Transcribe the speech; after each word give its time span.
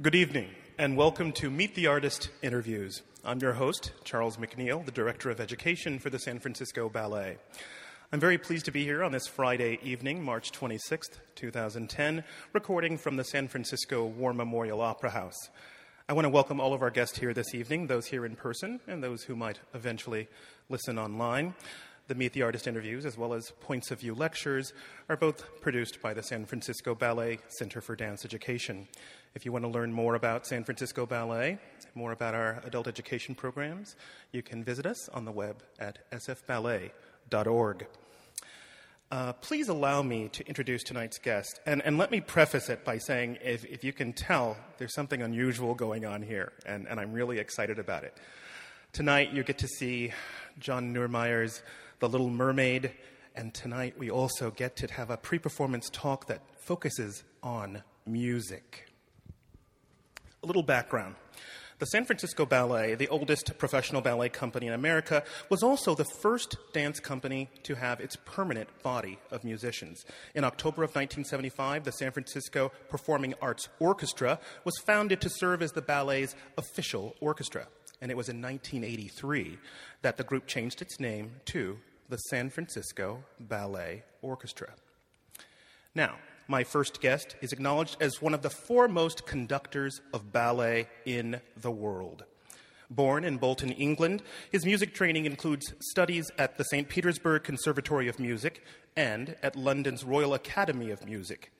Good 0.00 0.14
evening, 0.14 0.48
and 0.78 0.96
welcome 0.96 1.32
to 1.32 1.50
Meet 1.50 1.74
the 1.74 1.86
Artist 1.86 2.30
Interviews. 2.40 3.02
I'm 3.26 3.40
your 3.40 3.52
host, 3.52 3.92
Charles 4.04 4.38
McNeil, 4.38 4.82
the 4.86 4.90
Director 4.90 5.28
of 5.28 5.38
Education 5.38 5.98
for 5.98 6.08
the 6.08 6.18
San 6.18 6.38
Francisco 6.38 6.88
Ballet. 6.88 7.36
I'm 8.10 8.18
very 8.18 8.38
pleased 8.38 8.64
to 8.64 8.72
be 8.72 8.84
here 8.84 9.04
on 9.04 9.12
this 9.12 9.26
Friday 9.26 9.78
evening, 9.82 10.24
March 10.24 10.50
26th, 10.50 11.18
2010, 11.34 12.24
recording 12.54 12.96
from 12.96 13.16
the 13.16 13.24
San 13.24 13.48
Francisco 13.48 14.06
War 14.06 14.32
Memorial 14.32 14.80
Opera 14.80 15.10
House. 15.10 15.50
I 16.08 16.14
want 16.14 16.24
to 16.24 16.30
welcome 16.30 16.58
all 16.58 16.72
of 16.72 16.80
our 16.80 16.90
guests 16.90 17.18
here 17.18 17.34
this 17.34 17.54
evening, 17.54 17.86
those 17.86 18.06
here 18.06 18.24
in 18.24 18.34
person 18.34 18.80
and 18.88 19.04
those 19.04 19.22
who 19.24 19.36
might 19.36 19.60
eventually 19.74 20.26
listen 20.70 20.98
online. 20.98 21.54
The 22.08 22.14
Meet 22.16 22.32
the 22.32 22.42
Artist 22.42 22.66
interviews, 22.66 23.06
as 23.06 23.16
well 23.16 23.32
as 23.32 23.52
Points 23.60 23.90
of 23.92 24.00
View 24.00 24.14
lectures, 24.14 24.72
are 25.08 25.16
both 25.16 25.60
produced 25.60 26.02
by 26.02 26.12
the 26.12 26.22
San 26.22 26.44
Francisco 26.44 26.94
Ballet 26.94 27.38
Center 27.48 27.80
for 27.80 27.94
Dance 27.94 28.24
Education. 28.24 28.88
If 29.34 29.46
you 29.46 29.52
want 29.52 29.64
to 29.64 29.70
learn 29.70 29.92
more 29.92 30.16
about 30.16 30.46
San 30.46 30.64
Francisco 30.64 31.06
Ballet, 31.06 31.58
more 31.94 32.10
about 32.12 32.34
our 32.34 32.60
adult 32.64 32.88
education 32.88 33.34
programs, 33.34 33.94
you 34.32 34.42
can 34.42 34.64
visit 34.64 34.84
us 34.84 35.08
on 35.10 35.24
the 35.24 35.32
web 35.32 35.62
at 35.78 36.10
sfballet.org. 36.10 37.86
Uh, 39.12 39.32
please 39.34 39.68
allow 39.68 40.02
me 40.02 40.28
to 40.30 40.46
introduce 40.48 40.82
tonight's 40.82 41.18
guest. 41.18 41.60
And, 41.66 41.82
and 41.82 41.98
let 41.98 42.10
me 42.10 42.20
preface 42.20 42.68
it 42.68 42.84
by 42.84 42.98
saying 42.98 43.38
if, 43.44 43.64
if 43.66 43.84
you 43.84 43.92
can 43.92 44.12
tell, 44.12 44.56
there's 44.78 44.94
something 44.94 45.22
unusual 45.22 45.74
going 45.74 46.04
on 46.04 46.22
here, 46.22 46.52
and, 46.66 46.88
and 46.88 46.98
I'm 46.98 47.12
really 47.12 47.38
excited 47.38 47.78
about 47.78 48.04
it. 48.04 48.16
Tonight, 48.92 49.32
you 49.32 49.42
get 49.42 49.58
to 49.58 49.68
see 49.68 50.12
John 50.58 50.92
Neumeier's 50.92 51.62
The 52.02 52.08
Little 52.08 52.30
Mermaid, 52.30 52.94
and 53.36 53.54
tonight 53.54 53.94
we 53.96 54.10
also 54.10 54.50
get 54.50 54.74
to 54.78 54.92
have 54.92 55.08
a 55.08 55.16
pre 55.16 55.38
performance 55.38 55.88
talk 55.88 56.26
that 56.26 56.40
focuses 56.66 57.22
on 57.44 57.84
music. 58.04 58.88
A 60.42 60.46
little 60.48 60.64
background. 60.64 61.14
The 61.78 61.86
San 61.86 62.04
Francisco 62.04 62.44
Ballet, 62.44 62.96
the 62.96 63.06
oldest 63.06 63.56
professional 63.56 64.02
ballet 64.02 64.30
company 64.30 64.66
in 64.66 64.72
America, 64.72 65.22
was 65.48 65.62
also 65.62 65.94
the 65.94 66.04
first 66.04 66.56
dance 66.72 66.98
company 66.98 67.48
to 67.62 67.76
have 67.76 68.00
its 68.00 68.16
permanent 68.24 68.68
body 68.82 69.20
of 69.30 69.44
musicians. 69.44 70.04
In 70.34 70.42
October 70.42 70.82
of 70.82 70.90
1975, 70.90 71.84
the 71.84 71.92
San 71.92 72.10
Francisco 72.10 72.72
Performing 72.88 73.34
Arts 73.40 73.68
Orchestra 73.78 74.40
was 74.64 74.74
founded 74.84 75.20
to 75.20 75.30
serve 75.30 75.62
as 75.62 75.70
the 75.70 75.82
ballet's 75.82 76.34
official 76.58 77.14
orchestra. 77.20 77.68
And 78.00 78.10
it 78.10 78.16
was 78.16 78.28
in 78.28 78.42
1983 78.42 79.56
that 80.02 80.16
the 80.16 80.24
group 80.24 80.48
changed 80.48 80.82
its 80.82 80.98
name 80.98 81.34
to 81.44 81.78
the 82.12 82.18
San 82.18 82.50
Francisco 82.50 83.24
Ballet 83.40 84.02
Orchestra. 84.20 84.74
Now, 85.94 86.16
my 86.46 86.62
first 86.62 87.00
guest 87.00 87.36
is 87.40 87.54
acknowledged 87.54 87.96
as 88.02 88.20
one 88.20 88.34
of 88.34 88.42
the 88.42 88.50
foremost 88.50 89.24
conductors 89.26 90.02
of 90.12 90.30
ballet 90.30 90.88
in 91.06 91.40
the 91.56 91.70
world. 91.70 92.24
Born 92.90 93.24
in 93.24 93.38
Bolton, 93.38 93.70
England, 93.70 94.22
his 94.50 94.66
music 94.66 94.92
training 94.92 95.24
includes 95.24 95.72
studies 95.80 96.30
at 96.36 96.58
the 96.58 96.64
St. 96.64 96.86
Petersburg 96.86 97.44
Conservatory 97.44 98.08
of 98.08 98.20
Music 98.20 98.62
and 98.94 99.34
at 99.42 99.56
London's 99.56 100.04
Royal 100.04 100.34
Academy 100.34 100.90
of 100.90 101.06
Music. 101.06 101.50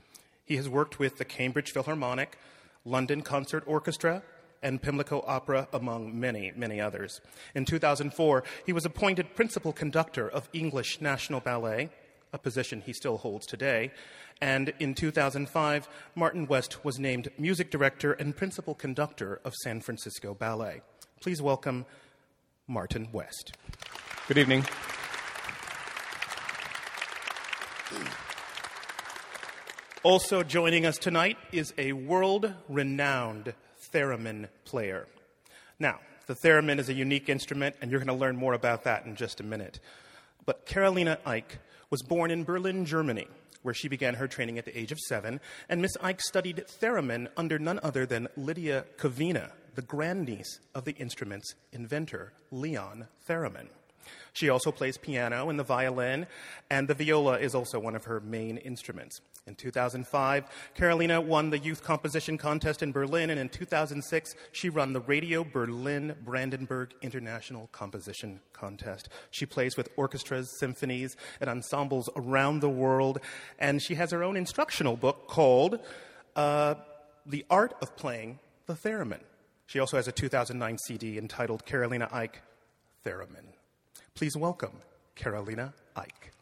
He 0.44 0.56
has 0.56 0.69
worked 0.69 0.98
with 0.98 1.16
the 1.16 1.25
Cambridge 1.25 1.70
Philharmonic, 1.70 2.37
London 2.84 3.22
Concert 3.22 3.64
Orchestra, 3.66 4.22
and 4.63 4.81
Pimlico 4.81 5.25
Opera, 5.27 5.69
among 5.73 6.19
many, 6.19 6.53
many 6.57 6.81
others. 6.81 7.21
In 7.55 7.65
2004, 7.65 8.45
he 8.65 8.73
was 8.73 8.85
appointed 8.85 9.35
principal 9.35 9.73
conductor 9.73 10.29
of 10.29 10.49
English 10.53 11.01
National 11.01 11.41
Ballet, 11.41 11.91
a 12.33 12.39
position 12.39 12.81
he 12.81 12.93
still 12.93 13.19
holds 13.19 13.47
today, 13.47 13.91
and 14.41 14.73
in 14.81 14.95
2005, 14.95 15.89
Martin 16.17 16.47
West 16.49 16.85
was 16.85 16.99
named 16.99 17.31
music 17.39 17.71
director 17.71 18.13
and 18.13 18.37
principal 18.37 18.75
conductor 18.75 19.41
of 19.45 19.55
San 19.63 19.81
Francisco 19.81 20.35
Ballet. 20.35 20.83
Please 21.21 21.41
welcome 21.41 21.87
Martin 22.67 23.09
West. 23.13 23.53
Good 24.27 24.39
evening. 24.39 24.65
Also 30.03 30.43
joining 30.43 30.87
us 30.87 30.99
tonight 30.99 31.39
is 31.53 31.72
a 31.78 31.93
world 31.93 32.53
renowned 32.69 33.55
theremin 33.92 34.48
player. 34.64 35.06
Now, 35.78 36.00
the 36.26 36.34
theremin 36.34 36.78
is 36.78 36.88
a 36.88 36.94
unique 36.94 37.28
instrument, 37.28 37.76
and 37.80 37.91
you're 37.91 38.00
going 38.00 38.06
to 38.06 38.20
learn 38.20 38.36
more 38.36 38.54
about 38.54 38.84
that 38.84 39.04
in 39.04 39.16
just 39.16 39.41
a 39.41 39.44
minute. 39.44 39.80
But 40.44 40.66
Carolina 40.66 41.19
Eyck 41.26 41.58
was 41.91 42.03
born 42.03 42.30
in 42.30 42.44
Berlin, 42.44 42.84
Germany, 42.84 43.26
where 43.62 43.75
she 43.75 43.88
began 43.88 44.14
her 44.14 44.28
training 44.28 44.58
at 44.58 44.64
the 44.64 44.78
age 44.78 44.92
of 44.92 44.98
seven, 44.98 45.41
and 45.69 45.82
Miss 45.82 45.97
Eyck 46.03 46.20
studied 46.20 46.64
theremin 46.80 47.28
under 47.36 47.58
none 47.58 47.80
other 47.82 48.06
than 48.06 48.28
Lydia 48.36 48.84
Kavina, 48.97 49.50
the 49.75 49.82
grandniece 49.82 50.60
of 50.74 50.84
the 50.84 50.92
instrument's 50.92 51.54
inventor, 51.72 52.32
Leon 52.50 53.06
Theremin. 53.28 53.69
She 54.32 54.48
also 54.48 54.72
plays 54.72 54.97
piano 54.97 55.48
and 55.48 55.59
the 55.59 55.64
violin, 55.64 56.26
and 56.70 56.88
the 56.88 56.94
viola 56.94 57.38
is 57.38 57.54
also 57.54 57.78
one 57.78 57.94
of 57.94 58.04
her 58.04 58.20
main 58.20 58.56
instruments. 58.59 59.20
In 59.44 59.56
2005, 59.56 60.44
Carolina 60.75 61.20
won 61.20 61.50
the 61.50 61.58
Youth 61.58 61.82
Composition 61.82 62.38
Contest 62.38 62.80
in 62.80 62.92
Berlin, 62.92 63.28
and 63.28 63.41
in 63.41 63.48
2006, 63.48 64.36
she 64.53 64.70
won 64.70 64.92
the 64.92 65.00
Radio 65.00 65.42
Berlin 65.42 66.14
Brandenburg 66.25 66.94
International 67.03 67.69
Composition 67.72 68.38
Contest. 68.53 69.08
She 69.32 69.44
plays 69.44 69.76
with 69.76 69.88
orchestras, 69.97 70.48
symphonies, 70.60 71.16
and 71.41 71.50
ensembles 71.50 72.08
around 72.14 72.60
the 72.60 72.70
world, 72.70 73.19
and 73.58 73.82
she 73.82 73.97
has 73.97 74.12
her 74.12 74.22
own 74.22 74.36
instructional 74.36 74.97
book 74.97 75.26
called 75.26 75.80
uh, 76.36 76.76
The 77.26 77.44
Art 77.50 77.74
of 77.82 77.97
Playing 77.97 78.38
the 78.66 78.74
Theremin. 78.74 79.22
She 79.66 79.80
also 79.80 79.97
has 79.97 80.06
a 80.06 80.12
2009 80.12 80.78
CD 80.86 81.19
entitled 81.19 81.66
Carolina 81.66 82.09
Eyck 82.12 82.42
Theremin. 83.04 83.54
Please 84.14 84.36
welcome 84.36 84.82
Carolina 85.16 85.74
Eyck. 85.97 86.32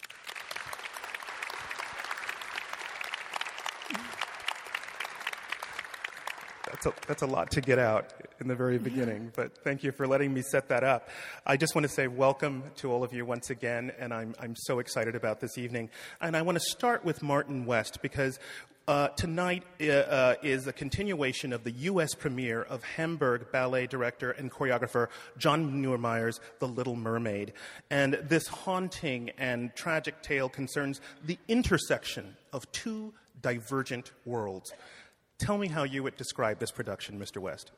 That's 6.83 6.97
a, 6.97 7.07
that's 7.07 7.23
a 7.23 7.27
lot 7.27 7.51
to 7.51 7.61
get 7.61 7.79
out 7.79 8.15
in 8.41 8.49
the 8.49 8.55
very 8.55 8.79
beginning, 8.79 9.33
but 9.37 9.63
thank 9.65 9.85
you 9.85 9.93
for 9.93 10.07
letting 10.07 10.33
me 10.33 10.41
set 10.41 10.69
that 10.69 10.83
up. 10.83 11.11
I 11.45 11.59
just 11.59 11.75
want 11.75 11.87
to 11.87 11.93
say 11.93 12.07
welcome 12.07 12.63
to 12.77 12.91
all 12.91 13.05
of 13.05 13.13
you 13.13 13.27
once 13.27 13.51
again, 13.51 13.93
and 13.99 14.15
I'm, 14.15 14.35
I'm 14.41 14.57
so 14.57 14.79
excited 14.79 15.15
about 15.15 15.41
this 15.41 15.59
evening. 15.59 15.91
And 16.23 16.35
I 16.35 16.41
want 16.41 16.57
to 16.57 16.65
start 16.71 17.05
with 17.05 17.23
Martin 17.23 17.67
West 17.67 18.01
because 18.01 18.39
uh, 18.89 19.09
tonight 19.09 19.63
uh, 19.83 19.89
uh, 19.89 20.35
is 20.43 20.67
a 20.69 20.73
continuation 20.73 21.53
of 21.53 21.65
the 21.65 21.73
U.S. 21.73 22.15
premiere 22.15 22.63
of 22.63 22.83
Hamburg 22.83 23.53
ballet 23.53 23.87
director 23.87 24.31
and 24.31 24.51
choreographer 24.51 25.09
John 25.37 25.83
Neumeier's 25.83 26.41
The 26.61 26.69
Little 26.69 26.97
Mermaid. 26.97 27.53
And 27.91 28.15
this 28.15 28.47
haunting 28.47 29.33
and 29.37 29.75
tragic 29.75 30.23
tale 30.23 30.49
concerns 30.49 31.03
the 31.23 31.37
intersection 31.47 32.37
of 32.55 32.73
two 32.73 33.13
divergent 33.43 34.13
worlds. 34.25 34.73
Tell 35.41 35.57
me 35.57 35.69
how 35.69 35.85
you 35.85 36.03
would 36.03 36.19
describe 36.19 36.59
this 36.59 36.71
production, 36.71 37.19
Mr. 37.19 37.39
West. 37.39 37.71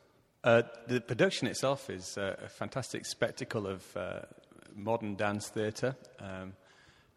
Uh, 0.43 0.63
the 0.89 1.01
production 1.01 1.47
itself 1.47 1.89
is 1.91 2.19
uh, 2.19 2.35
a 2.45 2.49
fantastic 2.49 3.07
spectacle 3.07 3.69
of 3.69 3.97
uh, 3.97 4.23
modern 4.75 5.15
dance 5.15 5.49
theatre. 5.49 5.95
Um, 6.19 6.55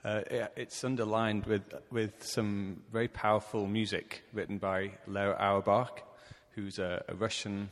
uh, 0.03 0.21
it, 0.29 0.53
it's 0.55 0.83
underlined 0.83 1.47
with, 1.47 1.63
with 1.89 2.23
some 2.23 2.83
very 2.93 3.07
powerful 3.07 3.65
music 3.65 4.21
written 4.33 4.59
by 4.59 4.91
Lera 5.07 5.35
Auerbach, 5.39 6.03
who's 6.51 6.77
a, 6.77 7.03
a 7.07 7.15
Russian 7.15 7.71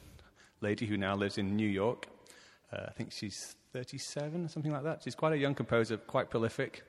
lady 0.62 0.88
who 0.88 0.98
now 0.98 1.14
lives 1.14 1.38
in 1.38 1.56
New 1.56 1.70
York. 1.70 2.08
Uh, 2.72 2.86
I 2.88 2.92
think 2.94 3.12
she's 3.12 3.56
37 3.74 4.46
or 4.46 4.48
something 4.48 4.72
like 4.72 4.84
that. 4.84 5.04
She's 5.04 5.14
quite 5.14 5.34
a 5.34 5.38
young 5.38 5.54
composer, 5.54 5.98
quite 5.98 6.32
prolific, 6.32 6.82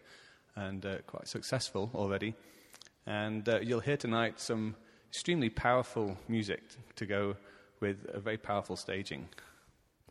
and 0.56 0.86
quite 1.06 1.28
successful 1.28 1.90
already. 1.94 2.34
And 3.06 3.46
you'll 3.60 3.80
hear 3.80 3.98
tonight 3.98 4.40
some 4.40 4.76
extremely 5.14 5.48
powerful 5.48 6.16
music 6.26 6.60
to 6.96 7.06
go 7.06 7.36
with 7.78 8.04
a 8.12 8.18
very 8.18 8.36
powerful 8.36 8.74
staging. 8.74 9.28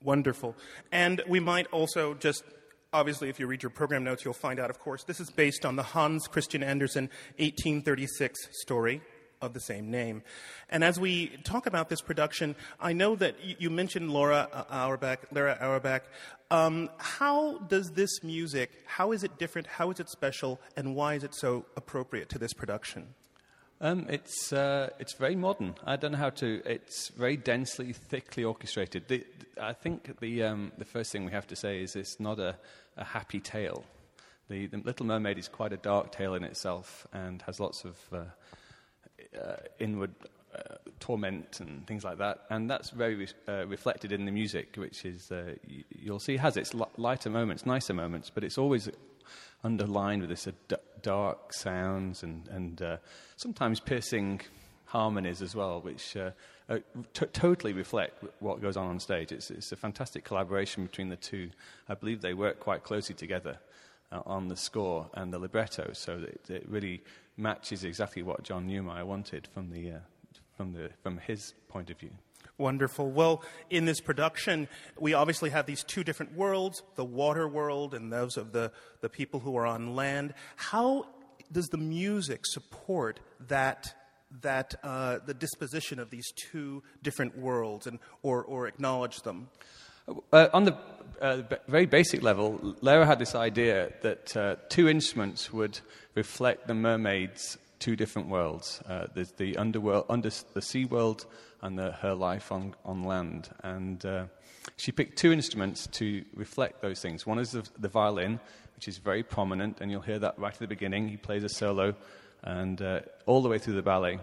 Wonderful. 0.01 0.56
And 0.94 1.22
we 1.27 1.42
might 1.42 1.68
also 1.74 2.13
just 2.13 2.45
obviously, 2.94 3.27
if 3.27 3.38
you 3.38 3.45
read 3.45 3.62
your 3.62 3.69
program 3.69 4.06
notes, 4.06 4.24
you'll 4.24 4.33
find 4.33 4.62
out, 4.62 4.69
of 4.69 4.80
course, 4.80 5.04
this 5.04 5.19
is 5.19 5.30
based 5.30 5.66
on 5.66 5.75
the 5.75 5.83
Hans 5.83 6.27
Christian 6.27 6.63
Andersen 6.63 7.10
1836 7.38 8.48
story 8.62 9.01
of 9.42 9.54
the 9.54 9.60
same 9.60 9.92
name. 9.92 10.24
And 10.69 10.86
as 10.86 10.98
we 10.98 11.36
talk 11.44 11.66
about 11.66 11.89
this 11.89 12.00
production, 12.00 12.56
I 12.80 12.94
know 12.94 13.18
that 13.18 13.36
you 13.60 13.69
mentioned 13.69 14.10
Laura 14.10 14.48
uh, 14.54 14.63
Auerbach, 14.69 15.19
Lera 15.33 15.57
Auerbach. 15.60 16.04
Um, 16.50 16.89
how 16.98 17.57
does 17.57 17.92
this 17.92 18.24
music, 18.24 18.72
how 18.86 19.12
is 19.12 19.25
it 19.25 19.38
different, 19.38 19.68
how 19.68 19.92
is 19.92 20.00
it 20.00 20.10
special, 20.10 20.62
and 20.77 20.95
why 20.95 21.16
is 21.16 21.25
it 21.25 21.36
so 21.36 21.66
appropriate 21.75 22.30
to 22.30 22.39
this 22.39 22.54
production? 22.54 23.16
Um, 23.83 24.06
it's, 24.07 24.53
uh, 24.53 24.91
it's 24.97 25.12
very 25.12 25.35
modern. 25.35 25.75
I 25.85 25.97
don't 25.97 26.13
know 26.13 26.18
how 26.18 26.30
to. 26.30 26.62
It's 26.65 27.09
very 27.09 27.35
densely, 27.35 27.91
thickly 27.91 28.45
orchestrated. 28.45 29.09
The, 29.09 29.25
I 29.62 29.74
think 29.74 30.21
the, 30.21 30.44
um, 30.44 30.71
the 30.77 30.85
first 30.85 31.12
thing 31.12 31.25
we 31.25 31.33
have 31.33 31.47
to 31.47 31.57
say 31.57 31.83
is 31.83 31.97
it's 31.97 32.18
not 32.18 32.39
a, 32.39 32.56
a 32.95 33.03
happy 33.03 33.41
tale. 33.41 33.83
The, 34.50 34.68
the, 34.68 34.77
Little 34.77 35.06
Mermaid 35.06 35.38
is 35.38 35.50
quite 35.50 35.74
a 35.74 35.77
dark 35.77 36.13
tale 36.13 36.33
in 36.33 36.45
itself 36.45 37.06
and 37.12 37.41
has 37.41 37.59
lots 37.59 37.83
of 37.83 37.97
uh, 38.13 38.18
uh, 39.38 39.56
inward 39.80 40.12
uh, 40.56 40.75
torment 41.01 41.59
and 41.59 41.86
things 41.86 42.06
like 42.06 42.19
that. 42.19 42.45
And 42.50 42.69
that's 42.69 42.89
very 42.91 43.15
re- 43.15 43.27
uh, 43.50 43.68
reflected 43.68 44.13
in 44.13 44.24
the 44.24 44.31
music, 44.31 44.77
which 44.77 45.03
is, 45.03 45.29
uh, 45.29 45.56
y- 45.68 45.83
you'll 45.89 46.19
see, 46.19 46.38
has 46.38 46.56
its 46.56 46.74
li- 46.74 46.86
lighter 46.95 47.29
moments, 47.29 47.65
nicer 47.65 47.94
moments, 47.94 48.29
but 48.33 48.45
it's 48.45 48.57
always 48.57 48.89
underlined 49.62 50.21
with 50.21 50.29
this 50.29 50.47
uh, 50.47 50.51
d- 50.69 50.77
dark 51.03 51.53
sounds 51.53 52.23
and, 52.23 52.47
and 52.47 52.81
uh, 52.81 52.97
sometimes 53.35 53.79
piercing 53.79 54.41
harmonies 54.85 55.41
as 55.41 55.55
well, 55.55 55.81
which 55.81 56.17
uh, 56.17 56.31
uh, 56.69 56.79
t- 57.13 57.25
totally 57.27 57.73
reflect 57.73 58.23
what 58.39 58.61
goes 58.61 58.77
on 58.77 58.88
on 58.88 59.00
stage. 59.00 59.31
It's, 59.31 59.51
it's 59.51 59.71
a 59.71 59.75
fantastic 59.75 60.23
collaboration 60.23 60.83
between 60.83 61.09
the 61.09 61.15
two. 61.15 61.50
I 61.88 61.94
believe 61.94 62.21
they 62.21 62.33
work 62.33 62.59
quite 62.59 62.83
closely 62.83 63.15
together 63.15 63.57
uh, 64.11 64.21
on 64.25 64.47
the 64.47 64.55
score 64.55 65.09
and 65.13 65.31
the 65.31 65.39
libretto, 65.39 65.91
so 65.94 66.19
that 66.19 66.50
it 66.50 66.67
really 66.67 67.01
matches 67.38 67.83
exactly 67.83 68.23
what 68.23 68.44
John 68.44 68.67
Neumeier 68.67 69.05
wanted 69.05 69.47
from, 69.47 69.69
the, 69.71 69.91
uh, 69.91 70.00
from, 70.55 70.73
the, 70.73 70.89
from 71.01 71.17
his 71.17 71.53
point 71.67 71.89
of 71.89 71.97
view. 71.97 72.11
Wonderful. 72.57 73.09
Well, 73.09 73.44
in 73.69 73.85
this 73.85 74.00
production, 74.00 74.67
we 75.00 75.13
obviously 75.13 75.50
have 75.50 75.65
these 75.65 75.83
two 75.83 76.03
different 76.03 76.35
worlds 76.35 76.83
the 76.95 77.03
water 77.03 77.47
world 77.47 77.94
and 77.94 78.13
those 78.13 78.38
of 78.38 78.51
the, 78.51 78.71
the 79.01 79.09
people 79.09 79.39
who 79.39 79.55
are 79.57 79.65
on 79.65 79.95
land. 79.95 80.33
How 80.55 81.07
does 81.51 81.67
the 81.67 81.77
music 81.77 82.45
support 82.45 83.19
that? 83.47 83.95
That 84.41 84.73
uh, 84.81 85.19
the 85.23 85.35
disposition 85.35 86.00
of 86.00 86.09
these 86.09 86.31
two 86.31 86.81
different 87.03 87.38
worlds 87.38 87.85
and, 87.85 88.00
or, 88.23 88.44
or 88.44 88.65
acknowledge 88.65 89.21
them? 89.21 89.50
Uh, 90.31 90.47
on 90.51 90.63
the 90.63 90.75
uh, 91.21 91.44
very 91.67 91.85
basic 91.85 92.23
level, 92.23 92.75
Lera 92.81 93.05
had 93.05 93.19
this 93.19 93.35
idea 93.35 93.94
that 94.01 94.35
uh, 94.35 94.55
two 94.69 94.89
instruments 94.89 95.53
would 95.53 95.79
reflect 96.15 96.67
the 96.67 96.73
mermaid's 96.73 97.57
two 97.83 97.95
different 97.97 98.30
worlds 98.30 98.81
uh, 98.88 99.07
the, 99.13 99.30
the 99.35 99.57
underworld, 99.57 100.06
under 100.07 100.30
the 100.53 100.62
sea 100.62 100.85
world 100.85 101.25
and 101.62 101.77
the, 101.77 101.91
her 101.91 102.13
life 102.13 102.50
on, 102.50 102.74
on 102.85 103.03
land. 103.03 103.50
And 103.62 104.06
uh, 104.06 104.25
she 104.77 104.94
picked 104.94 105.18
two 105.18 105.33
instruments 105.33 105.88
to 105.88 106.24
reflect 106.33 106.81
those 106.81 107.01
things. 107.01 107.27
One 107.27 107.39
is 107.39 107.51
the, 107.51 107.68
the, 107.77 107.89
violin, 107.89 108.39
which 108.75 108.88
is 108.88 109.00
very 109.00 109.21
prominent, 109.21 109.81
and 109.81 109.91
you'll 109.91 110.00
hear 110.00 110.19
that 110.19 110.39
right 110.39 110.53
at 110.53 110.59
the 110.59 110.68
beginning. 110.68 111.09
He 111.09 111.18
plays 111.18 111.44
a 111.44 111.50
solo, 111.50 111.94
and 112.41 112.81
uh, 112.81 113.01
all 113.25 113.41
the 113.41 113.50
way 113.50 113.59
through 113.59 113.75
the 113.75 113.81
ballet, 113.81 114.18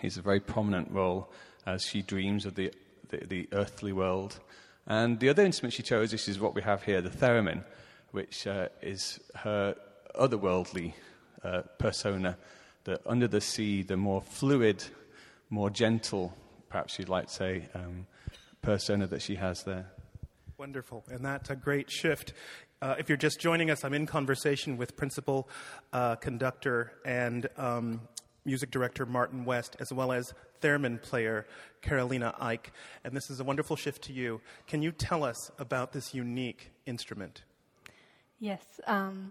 he's 0.00 0.16
a 0.16 0.22
very 0.22 0.40
prominent 0.40 0.90
role 0.90 1.30
as 1.64 1.84
she 1.84 2.02
dreams 2.02 2.46
of 2.46 2.56
the, 2.56 2.72
the, 3.10 3.24
the 3.26 3.48
earthly 3.52 3.92
world. 3.92 4.40
And 4.88 5.20
the 5.20 5.28
other 5.28 5.44
instrument 5.44 5.72
she 5.72 5.84
chose, 5.84 6.10
which 6.10 6.26
is 6.26 6.40
what 6.40 6.56
we 6.56 6.62
have 6.62 6.82
here, 6.82 7.00
the 7.00 7.10
theremin, 7.10 7.62
which 8.10 8.48
uh, 8.48 8.70
is 8.80 9.20
her 9.36 9.76
otherworldly 10.16 10.94
uh, 11.44 11.62
persona, 11.78 12.36
the 12.84 13.00
under 13.06 13.28
the 13.28 13.40
sea, 13.40 13.82
the 13.82 13.96
more 13.96 14.22
fluid, 14.22 14.84
more 15.50 15.70
gentle, 15.70 16.34
perhaps 16.68 16.98
you'd 16.98 17.08
like 17.08 17.26
to 17.26 17.32
say, 17.32 17.68
um, 17.74 18.06
persona 18.62 19.06
that 19.06 19.22
she 19.22 19.36
has 19.36 19.62
there. 19.64 19.86
Wonderful, 20.58 21.04
and 21.10 21.24
that's 21.24 21.50
a 21.50 21.56
great 21.56 21.90
shift. 21.90 22.32
Uh, 22.80 22.96
if 22.98 23.08
you're 23.08 23.18
just 23.18 23.40
joining 23.40 23.70
us, 23.70 23.84
I'm 23.84 23.94
in 23.94 24.06
conversation 24.06 24.76
with 24.76 24.96
principal 24.96 25.48
uh, 25.92 26.16
conductor 26.16 26.92
and 27.04 27.48
um, 27.56 28.00
music 28.44 28.70
director 28.70 29.06
Martin 29.06 29.44
West, 29.44 29.76
as 29.78 29.92
well 29.92 30.10
as 30.10 30.34
theremin 30.60 31.00
player 31.00 31.46
Carolina 31.80 32.34
Eyck. 32.40 32.72
And 33.04 33.14
this 33.14 33.30
is 33.30 33.40
a 33.40 33.44
wonderful 33.44 33.76
shift 33.76 34.02
to 34.04 34.12
you. 34.12 34.40
Can 34.66 34.82
you 34.82 34.92
tell 34.92 35.22
us 35.22 35.50
about 35.58 35.92
this 35.92 36.14
unique 36.14 36.70
instrument? 36.86 37.42
Yes. 38.40 38.62
Um, 38.86 39.30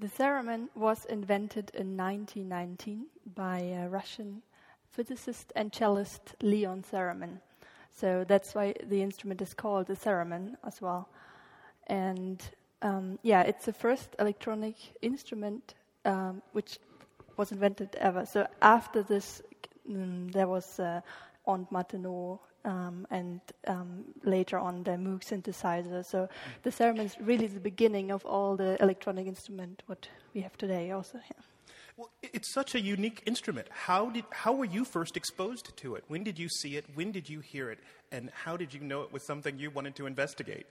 the 0.00 0.08
theremin 0.08 0.68
was 0.74 1.04
invented 1.04 1.70
in 1.74 1.96
1919 1.96 3.06
by 3.34 3.58
a 3.58 3.88
Russian 3.88 4.42
physicist 4.92 5.52
and 5.54 5.70
cellist 5.70 6.34
Leon 6.42 6.84
Theremin. 6.90 7.40
So 7.92 8.24
that's 8.26 8.54
why 8.54 8.74
the 8.82 9.02
instrument 9.02 9.42
is 9.42 9.52
called 9.52 9.88
the 9.88 9.96
theremin 9.96 10.56
as 10.66 10.80
well. 10.80 11.08
And 11.86 12.42
um, 12.80 13.18
yeah, 13.22 13.42
it's 13.42 13.66
the 13.66 13.74
first 13.74 14.16
electronic 14.18 14.76
instrument 15.02 15.74
um, 16.06 16.40
which 16.52 16.78
was 17.36 17.52
invented 17.52 17.94
ever. 17.96 18.24
So 18.24 18.46
after 18.62 19.02
this, 19.02 19.42
um, 19.88 20.28
there 20.28 20.48
was 20.48 20.80
uh, 20.80 21.02
Ondes 21.46 21.70
Martenot 21.70 22.38
um, 22.64 23.06
and 23.10 23.40
um, 23.66 24.04
later 24.24 24.58
on 24.58 24.82
the 24.82 24.92
Moog 24.92 25.22
synthesizer. 25.22 26.04
So 26.04 26.28
the 26.62 26.70
theremin 26.70 27.04
is 27.04 27.16
really 27.20 27.46
the 27.46 27.60
beginning 27.60 28.10
of 28.10 28.24
all 28.24 28.56
the 28.56 28.80
electronic 28.82 29.26
instrument 29.26 29.82
what 29.86 30.08
we 30.34 30.40
have 30.42 30.56
today. 30.56 30.90
Also, 30.90 31.18
yeah. 31.18 31.42
Well, 31.96 32.10
it's 32.22 32.52
such 32.52 32.74
a 32.74 32.80
unique 32.80 33.22
instrument. 33.26 33.68
How 33.70 34.08
did 34.10 34.24
how 34.30 34.52
were 34.54 34.64
you 34.64 34.84
first 34.84 35.16
exposed 35.16 35.76
to 35.76 35.94
it? 35.96 36.04
When 36.08 36.24
did 36.24 36.38
you 36.38 36.48
see 36.48 36.76
it? 36.76 36.86
When 36.94 37.12
did 37.12 37.28
you 37.28 37.40
hear 37.40 37.70
it? 37.70 37.78
And 38.10 38.30
how 38.44 38.56
did 38.56 38.72
you 38.72 38.80
know 38.80 39.02
it 39.02 39.12
was 39.12 39.22
something 39.22 39.58
you 39.58 39.70
wanted 39.70 39.96
to 39.96 40.06
investigate? 40.06 40.66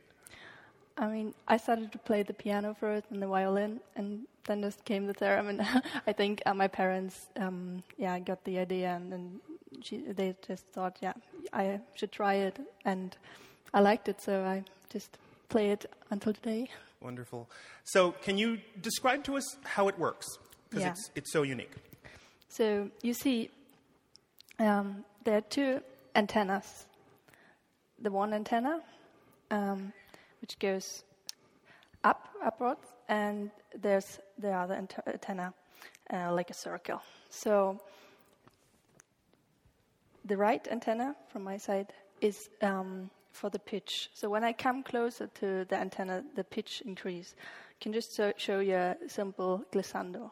I 0.98 1.08
mean, 1.08 1.34
I 1.48 1.58
started 1.58 1.92
to 1.94 1.98
play 1.98 2.24
the 2.24 2.34
piano 2.34 2.76
first 2.78 3.06
and 3.10 3.22
the 3.22 3.28
violin, 3.28 3.80
and 3.96 4.28
then 4.46 4.62
just 4.62 4.84
came 4.84 5.06
the 5.06 5.14
theremin. 5.14 5.66
I 6.08 6.12
think 6.12 6.42
uh, 6.46 6.54
my 6.54 6.68
parents, 6.68 7.28
um, 7.38 7.84
yeah, 7.98 8.20
got 8.20 8.44
the 8.44 8.60
idea, 8.60 8.96
and, 8.96 9.14
and 9.14 9.40
she, 9.82 9.98
they 9.98 10.36
just 10.48 10.66
thought, 10.68 10.98
yeah, 11.02 11.14
I 11.54 11.80
should 11.96 12.12
try 12.12 12.36
it, 12.36 12.60
and 12.86 13.16
I 13.74 13.80
liked 13.82 14.08
it, 14.10 14.22
so 14.22 14.44
I 14.44 14.64
just 14.92 15.18
play 15.50 15.72
it 15.72 15.86
until 16.12 16.34
today. 16.34 16.70
Wonderful. 17.02 17.50
So, 17.86 18.12
can 18.12 18.38
you 18.38 18.60
describe 18.82 19.24
to 19.26 19.38
us 19.38 19.58
how 19.64 19.88
it 19.88 19.98
works? 19.98 20.28
Because 20.70 20.84
Yeah. 20.84 20.92
it's 20.92 21.12
it's 21.16 21.32
so 21.32 21.44
unique. 21.44 21.72
So 22.50 22.90
you 23.02 23.14
see, 23.14 23.50
um, 24.60 25.06
there 25.24 25.38
are 25.38 25.42
two 25.50 25.82
antennas. 26.16 26.86
The 28.02 28.12
one 28.12 28.34
antenna, 28.34 28.82
um, 29.52 29.94
which 30.42 30.58
goes 30.60 31.04
up 32.04 32.30
upwards, 32.44 32.86
and 33.08 33.52
there's 33.76 34.20
the 34.38 34.52
other 34.52 34.76
ant- 34.76 35.00
antenna, 35.08 35.54
uh, 36.14 36.34
like 36.34 36.50
a 36.50 36.54
circle. 36.54 37.02
So 37.30 37.80
the 40.30 40.38
right 40.38 40.66
antenna 40.72 41.16
from 41.28 41.44
my 41.44 41.58
side 41.58 41.92
is 42.22 42.50
um, 42.62 43.10
for 43.32 43.50
the 43.50 43.60
pitch. 43.60 44.10
So 44.14 44.30
when 44.30 44.44
I 44.44 44.54
come 44.54 44.84
closer 44.84 45.28
to 45.42 45.66
the 45.66 45.76
antenna, 45.76 46.24
the 46.36 46.44
pitch 46.44 46.82
increase. 46.86 47.36
I 47.40 47.84
Can 47.84 47.94
just 47.94 48.20
show 48.38 48.60
you 48.60 48.76
a 48.76 48.96
simple 49.08 49.66
glissando. 49.72 50.32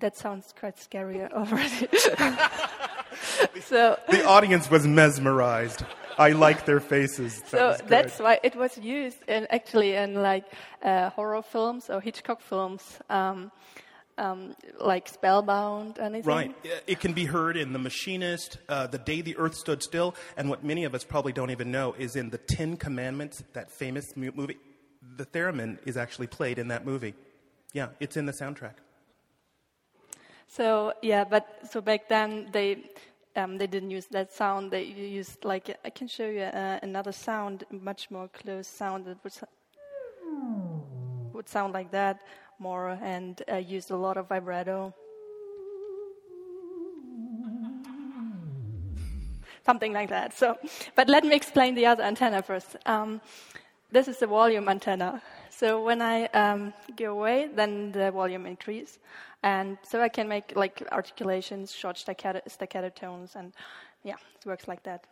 That 0.00 0.16
sounds 0.16 0.54
quite 0.58 0.78
scary 0.78 1.22
already. 1.32 1.88
so, 3.60 3.98
The 4.08 4.24
audience 4.26 4.70
was 4.70 4.86
mesmerized. 4.86 5.84
I 6.18 6.32
like 6.32 6.66
their 6.66 6.80
faces. 6.80 7.40
That 7.50 7.78
so 7.78 7.86
that's 7.86 8.18
why 8.18 8.40
it 8.42 8.54
was 8.54 8.76
used 8.76 9.18
in 9.26 9.46
actually 9.50 9.94
in 9.94 10.14
like 10.14 10.44
uh, 10.82 11.10
horror 11.10 11.42
films 11.42 11.88
or 11.88 12.00
Hitchcock 12.00 12.42
films, 12.42 12.98
um, 13.08 13.50
um, 14.18 14.54
like 14.78 15.08
Spellbound, 15.08 15.96
and 15.96 16.14
anything. 16.14 16.28
Right. 16.28 16.54
It 16.86 17.00
can 17.00 17.14
be 17.14 17.24
heard 17.24 17.56
in 17.56 17.72
The 17.72 17.78
Machinist, 17.78 18.58
uh, 18.68 18.86
The 18.86 18.98
Day 18.98 19.22
the 19.22 19.36
Earth 19.38 19.54
Stood 19.54 19.82
Still, 19.82 20.14
and 20.36 20.50
what 20.50 20.62
many 20.62 20.84
of 20.84 20.94
us 20.94 21.04
probably 21.04 21.32
don't 21.32 21.50
even 21.50 21.70
know 21.70 21.94
is 21.98 22.16
in 22.16 22.28
The 22.28 22.38
Ten 22.38 22.76
Commandments, 22.76 23.42
that 23.54 23.70
famous 23.70 24.14
mu- 24.14 24.32
movie. 24.34 24.58
The 25.16 25.24
theremin 25.26 25.78
is 25.86 25.96
actually 25.96 26.26
played 26.26 26.58
in 26.58 26.68
that 26.68 26.84
movie. 26.84 27.14
Yeah, 27.72 27.88
it's 27.98 28.18
in 28.18 28.26
the 28.26 28.32
soundtrack. 28.32 28.74
So 30.50 30.92
yeah, 31.00 31.22
but 31.22 31.46
so 31.70 31.80
back 31.80 32.08
then 32.08 32.48
they 32.50 32.90
um, 33.36 33.56
they 33.56 33.68
didn't 33.68 33.90
use 33.90 34.06
that 34.06 34.32
sound. 34.32 34.72
They 34.72 34.82
used 34.82 35.44
like 35.44 35.78
I 35.84 35.90
can 35.90 36.08
show 36.08 36.28
you 36.28 36.42
uh, 36.42 36.80
another 36.82 37.12
sound, 37.12 37.62
much 37.70 38.10
more 38.10 38.26
close 38.26 38.66
sound 38.66 39.04
that 39.04 39.22
would 39.22 39.32
would 41.32 41.48
sound 41.48 41.72
like 41.72 41.92
that 41.92 42.22
more, 42.58 42.98
and 43.00 43.40
uh, 43.50 43.58
used 43.58 43.92
a 43.92 43.96
lot 43.96 44.16
of 44.16 44.28
vibrato. 44.28 44.92
Something 49.64 49.92
like 49.92 50.08
that. 50.08 50.34
So, 50.34 50.58
but 50.96 51.08
let 51.08 51.22
me 51.22 51.36
explain 51.36 51.76
the 51.76 51.86
other 51.86 52.02
antenna 52.02 52.42
first. 52.42 52.74
Um, 52.86 53.20
this 53.92 54.08
is 54.08 54.18
the 54.18 54.26
volume 54.26 54.68
antenna. 54.68 55.22
So 55.60 55.82
when 55.82 56.00
I 56.00 56.24
um, 56.28 56.72
go 56.96 57.12
away, 57.12 57.50
then 57.54 57.92
the 57.92 58.10
volume 58.10 58.46
increase, 58.46 58.98
and 59.42 59.76
so 59.82 60.00
I 60.00 60.08
can 60.08 60.26
make 60.26 60.56
like 60.56 60.82
articulations, 60.90 61.70
short 61.70 61.98
staccato, 61.98 62.40
staccato 62.46 62.88
tones, 62.88 63.36
and 63.36 63.52
yeah, 64.02 64.14
it 64.14 64.46
works 64.46 64.68
like 64.68 64.82
that. 64.84 65.04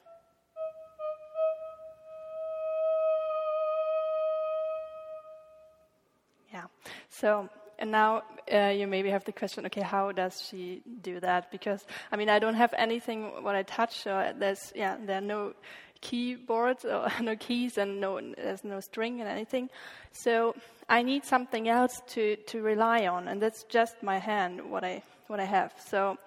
Yeah. 6.51 6.65
So 7.11 7.51
and 7.79 7.91
now 7.91 8.23
uh, 8.53 8.69
you 8.69 8.87
maybe 8.87 9.11
have 9.11 9.25
the 9.25 9.33
question, 9.33 9.67
okay, 9.67 9.83
how 9.83 10.13
does 10.13 10.43
she 10.43 10.83
do 11.03 11.21
that? 11.21 11.51
Because 11.51 11.87
I 12.11 12.17
mean, 12.17 12.29
I 12.29 12.39
don't 12.39 12.55
have 12.55 12.75
anything 12.77 13.45
what 13.45 13.55
I 13.55 13.63
touch. 13.63 14.03
So 14.03 14.33
there's 14.39 14.73
yeah, 14.75 14.97
there 15.05 15.19
are 15.19 15.27
no 15.37 15.55
keyboards 16.01 16.85
or 16.85 17.09
no 17.23 17.37
keys 17.37 17.79
and 17.79 18.01
no 18.01 18.21
there's 18.21 18.65
no 18.65 18.81
string 18.81 19.21
and 19.21 19.29
anything. 19.29 19.71
So 20.13 20.55
I 20.89 21.03
need 21.03 21.25
something 21.25 21.69
else 21.69 22.03
to 22.09 22.37
to 22.37 22.63
rely 22.63 23.07
on, 23.07 23.29
and 23.29 23.41
that's 23.41 23.65
just 23.65 24.03
my 24.03 24.19
hand. 24.19 24.71
What 24.71 24.85
I 24.85 25.03
what 25.29 25.41
I 25.41 25.45
have. 25.45 25.73
So 25.79 26.19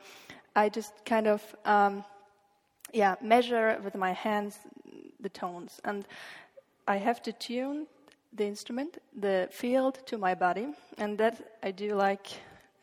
I 0.55 0.69
just 0.69 0.93
kind 1.05 1.27
of 1.27 1.41
um, 1.65 2.03
yeah 2.93 3.15
measure 3.21 3.79
with 3.83 3.95
my 3.95 4.13
hands 4.13 4.57
the 5.19 5.29
tones, 5.29 5.81
and 5.83 6.05
I 6.87 6.97
have 6.97 7.21
to 7.23 7.31
tune 7.31 7.87
the 8.33 8.45
instrument, 8.45 8.97
the 9.15 9.49
field 9.51 9.99
to 10.05 10.17
my 10.17 10.35
body, 10.35 10.67
and 10.97 11.17
that 11.17 11.41
I 11.61 11.71
do 11.71 11.95
like 11.95 12.27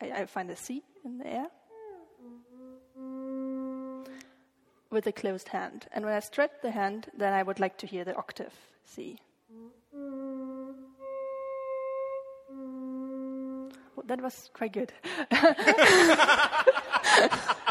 I, 0.01 0.11
I 0.11 0.25
find 0.25 0.49
a 0.49 0.55
C 0.55 0.83
in 1.03 1.17
the 1.17 1.27
air 1.27 1.47
with 4.89 5.07
a 5.07 5.11
closed 5.11 5.49
hand. 5.49 5.87
And 5.91 6.05
when 6.05 6.13
I 6.13 6.19
stretch 6.19 6.51
the 6.61 6.71
hand, 6.71 7.07
then 7.17 7.33
I 7.33 7.43
would 7.43 7.59
like 7.59 7.77
to 7.79 7.87
hear 7.87 8.03
the 8.03 8.15
octave 8.15 8.53
C. 8.85 9.19
Well, 13.95 14.05
that 14.05 14.21
was 14.21 14.49
quite 14.53 14.73
good. 14.73 14.93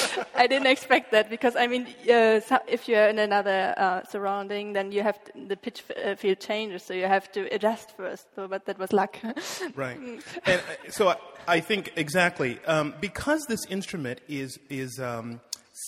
I 0.34 0.46
didn't 0.46 0.66
expect 0.66 1.10
that 1.12 1.30
because 1.30 1.56
I 1.56 1.66
mean, 1.66 1.86
uh, 2.10 2.40
so 2.40 2.58
if 2.66 2.88
you're 2.88 3.08
in 3.08 3.18
another 3.18 3.74
uh, 3.76 4.02
surrounding, 4.04 4.72
then 4.72 4.92
you 4.92 5.02
have 5.02 5.22
to, 5.24 5.32
the 5.48 5.56
pitch 5.56 5.82
f- 5.88 5.96
uh, 5.96 6.14
field 6.16 6.40
changes, 6.40 6.82
so 6.82 6.94
you 6.94 7.06
have 7.06 7.30
to 7.32 7.52
adjust 7.54 7.96
first. 7.96 8.26
So, 8.34 8.48
but 8.48 8.66
that 8.66 8.78
was 8.78 8.92
luck. 8.92 9.18
right. 9.74 9.98
And 9.98 10.60
uh, 10.60 10.90
so 10.90 11.08
I, 11.08 11.16
I, 11.46 11.60
think 11.60 11.92
exactly 11.96 12.58
um, 12.66 12.94
because 13.00 13.44
this 13.48 13.64
instrument 13.66 14.20
is 14.28 14.58
is 14.68 14.98
um, 14.98 15.40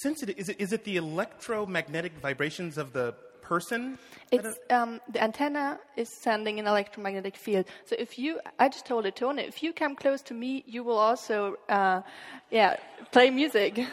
sensitive. 0.02 0.36
Is 0.38 0.48
it 0.48 0.60
is 0.60 0.72
it 0.72 0.84
the 0.84 0.96
electromagnetic 0.96 2.12
vibrations 2.20 2.78
of 2.78 2.92
the 2.92 3.14
person? 3.44 3.98
It's 4.32 4.58
um, 4.70 5.00
the 5.12 5.22
antenna 5.22 5.78
is 5.96 6.08
sending 6.08 6.58
an 6.58 6.66
electromagnetic 6.66 7.36
field. 7.36 7.66
So 7.84 7.94
if 7.98 8.18
you, 8.18 8.40
I 8.58 8.68
just 8.68 8.86
told 8.86 9.06
it, 9.06 9.14
Tony, 9.16 9.42
if 9.42 9.62
you 9.62 9.72
come 9.72 9.94
close 9.94 10.22
to 10.22 10.34
me, 10.34 10.64
you 10.66 10.82
will 10.82 10.98
also, 10.98 11.56
uh, 11.68 12.00
yeah, 12.50 12.76
play 13.12 13.30
music. 13.30 13.78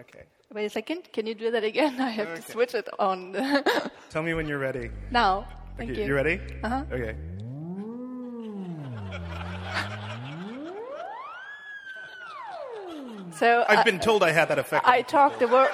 Okay. 0.00 0.22
Wait 0.54 0.64
a 0.64 0.70
second. 0.70 1.12
Can 1.12 1.26
you 1.26 1.34
do 1.34 1.50
that 1.50 1.64
again? 1.64 2.00
I 2.08 2.10
have 2.10 2.28
okay. 2.28 2.40
to 2.40 2.52
switch 2.52 2.72
it 2.72 2.88
on. 3.00 3.34
Tell 4.10 4.22
me 4.22 4.32
when 4.32 4.46
you're 4.46 4.60
ready. 4.60 4.92
Now. 5.10 5.48
Thank 5.76 5.90
okay, 5.90 6.02
you. 6.02 6.06
You 6.06 6.14
ready? 6.14 6.40
Uh 6.62 6.68
huh. 6.68 6.84
Okay. 6.92 7.16
So 13.38 13.64
I've 13.68 13.84
been 13.84 13.98
told 13.98 14.22
I 14.22 14.30
had 14.30 14.48
that 14.48 14.58
effect. 14.58 14.86
I 14.86 15.02
talked 15.02 15.40
the 15.40 15.48
word. 15.48 15.70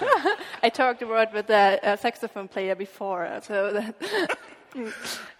I 0.62 0.68
talked 0.68 1.00
the 1.00 1.06
word 1.06 1.28
with 1.32 1.50
a, 1.50 1.78
a 1.82 1.96
saxophone 1.96 2.48
player 2.48 2.74
before, 2.74 3.40
so 3.42 3.72
that. 3.72 4.38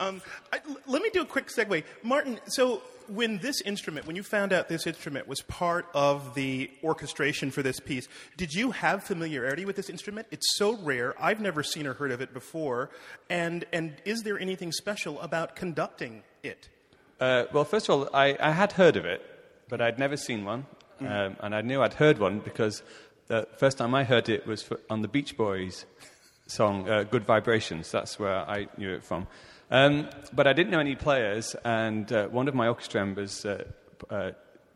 um, 0.00 0.23
I, 0.52 0.61
let 0.87 1.02
me 1.02 1.11
do 1.11 1.23
a 1.23 1.26
quick 1.26 1.49
segue, 1.49 1.84
Martin. 2.02 2.40
So 2.46 2.82
when 3.08 3.38
this 3.38 3.61
instrument, 3.61 4.06
when 4.06 4.16
you 4.16 4.23
found 4.23 4.52
out 4.52 4.68
this 4.68 4.87
instrument 4.87 5.28
was 5.28 5.40
part 5.42 5.87
of 5.94 6.34
the 6.34 6.70
orchestration 6.82 7.50
for 7.50 7.62
this 7.62 7.80
piece, 7.80 8.08
did 8.37 8.52
you 8.52 8.70
have 8.70 9.04
familiarity 9.04 9.64
with 9.64 9.76
this 9.76 9.90
instrument? 9.90 10.26
It's 10.30 10.56
so 10.56 10.76
rare. 10.76 11.14
I've 11.23 11.40
never 11.40 11.62
seen 11.62 11.87
or 11.87 11.94
heard 11.94 12.12
of 12.12 12.20
it 12.20 12.32
before. 12.32 12.90
And, 13.28 13.64
and 13.73 13.96
is 14.04 14.23
there 14.23 14.38
anything 14.38 14.73
special 14.73 15.20
about 15.20 15.56
conducting 15.56 16.23
it? 16.42 16.68
Uh, 17.20 17.44
well, 17.52 17.64
first 17.64 17.88
of 17.88 17.99
all, 17.99 18.08
I, 18.12 18.37
I, 18.40 18.50
had 18.50 18.73
heard 18.73 18.96
of 18.96 19.04
it, 19.04 19.23
but 19.68 19.80
I'd 19.80 19.99
never 19.99 20.16
seen 20.16 20.44
one. 20.44 20.66
Mm-hmm. 21.00 21.06
Um, 21.06 21.37
and 21.40 21.54
I 21.54 21.61
knew 21.61 21.80
I'd 21.82 21.94
heard 21.94 22.18
one 22.18 22.40
because 22.40 22.82
the 23.26 23.49
first 23.57 23.78
time 23.78 23.95
I 23.95 24.04
heard 24.04 24.28
it 24.28 24.47
was 24.47 24.62
for, 24.62 24.78
on 24.90 25.02
the 25.02 25.09
Beach 25.09 25.37
Boys 25.37 25.87
song, 26.47 26.88
uh, 26.88 27.04
Good 27.04 27.25
Vibrations. 27.25 27.90
That's 27.90 28.19
where 28.19 28.49
I 28.49 28.69
knew 28.76 28.93
it 28.93 29.02
from. 29.02 29.26
Um, 29.71 30.09
but 30.33 30.47
I 30.47 30.52
didn't 30.52 30.71
know 30.71 30.81
any 30.81 30.95
players, 30.95 31.57
and 31.64 32.12
uh, 32.12 32.28
one 32.28 32.49
of 32.49 32.54
my 32.54 32.69
orchestra 32.69 33.04
members 33.04 33.47
uh, 33.47 33.64
uh, 34.11 34.33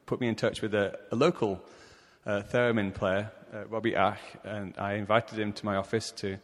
put 0.06 0.20
me 0.20 0.28
in 0.28 0.34
touch 0.34 0.62
with 0.62 0.74
a, 0.74 0.98
a 1.12 1.16
local 1.16 1.62
uh, 2.26 2.42
theremin 2.50 2.94
player, 2.94 3.30
uh, 3.52 3.66
Robbie 3.66 3.94
Ach, 3.94 4.18
and 4.44 4.74
I 4.78 4.94
invited 4.94 5.38
him 5.38 5.52
to 5.52 5.66
my 5.66 5.76
office 5.76 6.10
to, 6.12 6.38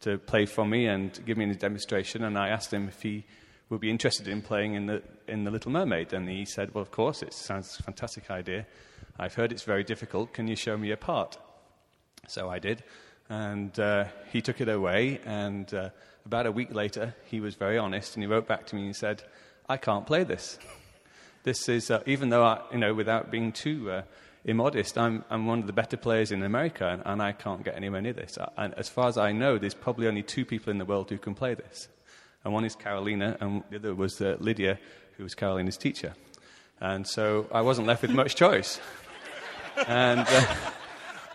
to 0.00 0.18
play 0.18 0.46
for 0.46 0.64
me 0.64 0.86
and 0.86 1.18
give 1.26 1.36
me 1.36 1.48
a 1.50 1.54
demonstration. 1.54 2.24
And 2.24 2.38
I 2.38 2.48
asked 2.48 2.72
him 2.72 2.88
if 2.88 3.02
he 3.02 3.24
would 3.68 3.80
be 3.80 3.90
interested 3.90 4.28
in 4.28 4.40
playing 4.40 4.74
in 4.74 4.86
the, 4.86 5.02
in 5.28 5.44
the 5.44 5.50
Little 5.50 5.70
Mermaid. 5.70 6.12
And 6.14 6.28
he 6.28 6.46
said, 6.46 6.74
Well, 6.74 6.82
of 6.82 6.90
course, 6.90 7.22
it 7.22 7.34
sounds 7.34 7.78
a 7.78 7.82
fantastic 7.82 8.30
idea. 8.30 8.66
I've 9.18 9.34
heard 9.34 9.52
it's 9.52 9.62
very 9.62 9.84
difficult. 9.84 10.32
Can 10.32 10.48
you 10.48 10.56
show 10.56 10.76
me 10.76 10.90
a 10.90 10.96
part? 10.96 11.36
So 12.26 12.48
I 12.48 12.58
did. 12.58 12.82
And 13.28 13.78
uh, 13.78 14.06
he 14.32 14.42
took 14.42 14.60
it 14.60 14.68
away, 14.68 15.20
and 15.24 15.72
uh, 15.72 15.90
about 16.26 16.46
a 16.46 16.52
week 16.52 16.74
later, 16.74 17.14
he 17.26 17.40
was 17.40 17.54
very 17.54 17.78
honest, 17.78 18.16
and 18.16 18.22
he 18.22 18.26
wrote 18.26 18.48
back 18.48 18.66
to 18.66 18.76
me 18.76 18.86
and 18.86 18.96
said, 18.96 19.22
I 19.68 19.76
can't 19.76 20.06
play 20.06 20.24
this. 20.24 20.58
This 21.44 21.68
is, 21.68 21.90
uh, 21.90 22.02
even 22.06 22.28
though, 22.28 22.42
I, 22.42 22.60
you 22.72 22.78
know, 22.78 22.92
without 22.92 23.30
being 23.30 23.52
too 23.52 23.90
uh, 23.90 24.02
immodest, 24.44 24.98
I'm, 24.98 25.24
I'm 25.30 25.46
one 25.46 25.60
of 25.60 25.66
the 25.66 25.72
better 25.72 25.96
players 25.96 26.32
in 26.32 26.42
America, 26.42 27.00
and, 27.04 27.22
I 27.22 27.32
can't 27.32 27.64
get 27.64 27.76
anywhere 27.76 28.02
near 28.02 28.12
this. 28.12 28.36
And 28.56 28.74
as 28.74 28.88
far 28.88 29.08
as 29.08 29.16
I 29.16 29.32
know, 29.32 29.58
there's 29.58 29.74
probably 29.74 30.06
only 30.06 30.22
two 30.22 30.44
people 30.44 30.70
in 30.70 30.78
the 30.78 30.84
world 30.84 31.08
who 31.08 31.18
can 31.18 31.34
play 31.34 31.54
this. 31.54 31.88
And 32.44 32.52
one 32.52 32.64
is 32.64 32.74
Carolina, 32.74 33.36
and 33.40 33.62
the 33.70 33.76
other 33.76 33.94
was 33.94 34.20
uh, 34.20 34.36
Lydia, 34.40 34.78
who 35.16 35.22
was 35.22 35.34
Carolina's 35.34 35.76
teacher. 35.76 36.14
And 36.80 37.06
so 37.06 37.46
I 37.52 37.60
wasn't 37.60 37.86
left 37.86 38.02
with 38.02 38.10
much 38.10 38.34
choice. 38.34 38.80
and 39.86 40.20
uh, 40.20 40.56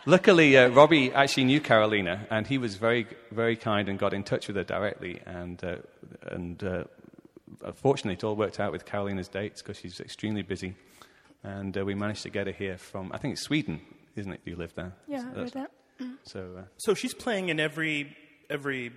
luckily, 0.05 0.57
uh, 0.57 0.69
Robbie 0.69 1.11
actually 1.13 1.45
knew 1.45 1.59
Carolina, 1.59 2.27
and 2.29 2.47
he 2.47 2.57
was 2.57 2.75
very, 2.75 3.07
very 3.31 3.55
kind 3.55 3.89
and 3.89 3.99
got 3.99 4.13
in 4.13 4.23
touch 4.23 4.47
with 4.47 4.55
her 4.55 4.63
directly. 4.63 5.21
And, 5.25 5.63
uh, 5.63 5.75
and 6.27 6.63
uh, 6.63 6.83
fortunately, 7.75 8.13
it 8.13 8.23
all 8.23 8.35
worked 8.35 8.59
out 8.59 8.71
with 8.71 8.85
Carolina's 8.85 9.27
dates 9.27 9.61
because 9.61 9.77
she's 9.77 9.99
extremely 9.99 10.41
busy. 10.41 10.75
And 11.43 11.77
uh, 11.77 11.85
we 11.85 11.95
managed 11.95 12.23
to 12.23 12.29
get 12.29 12.47
her 12.47 12.53
here 12.53 12.77
from, 12.77 13.11
I 13.13 13.17
think 13.17 13.33
it's 13.33 13.43
Sweden, 13.43 13.81
isn't 14.15 14.31
it? 14.31 14.41
You 14.45 14.55
live 14.55 14.73
there. 14.73 14.93
Yeah, 15.07 15.21
so 15.21 15.27
I 15.27 15.33
heard 15.33 15.53
that. 15.53 15.71
So, 16.23 16.39
uh, 16.57 16.61
so 16.77 16.93
she's 16.93 17.13
playing 17.13 17.49
in 17.49 17.59
every 17.59 18.15
every 18.49 18.91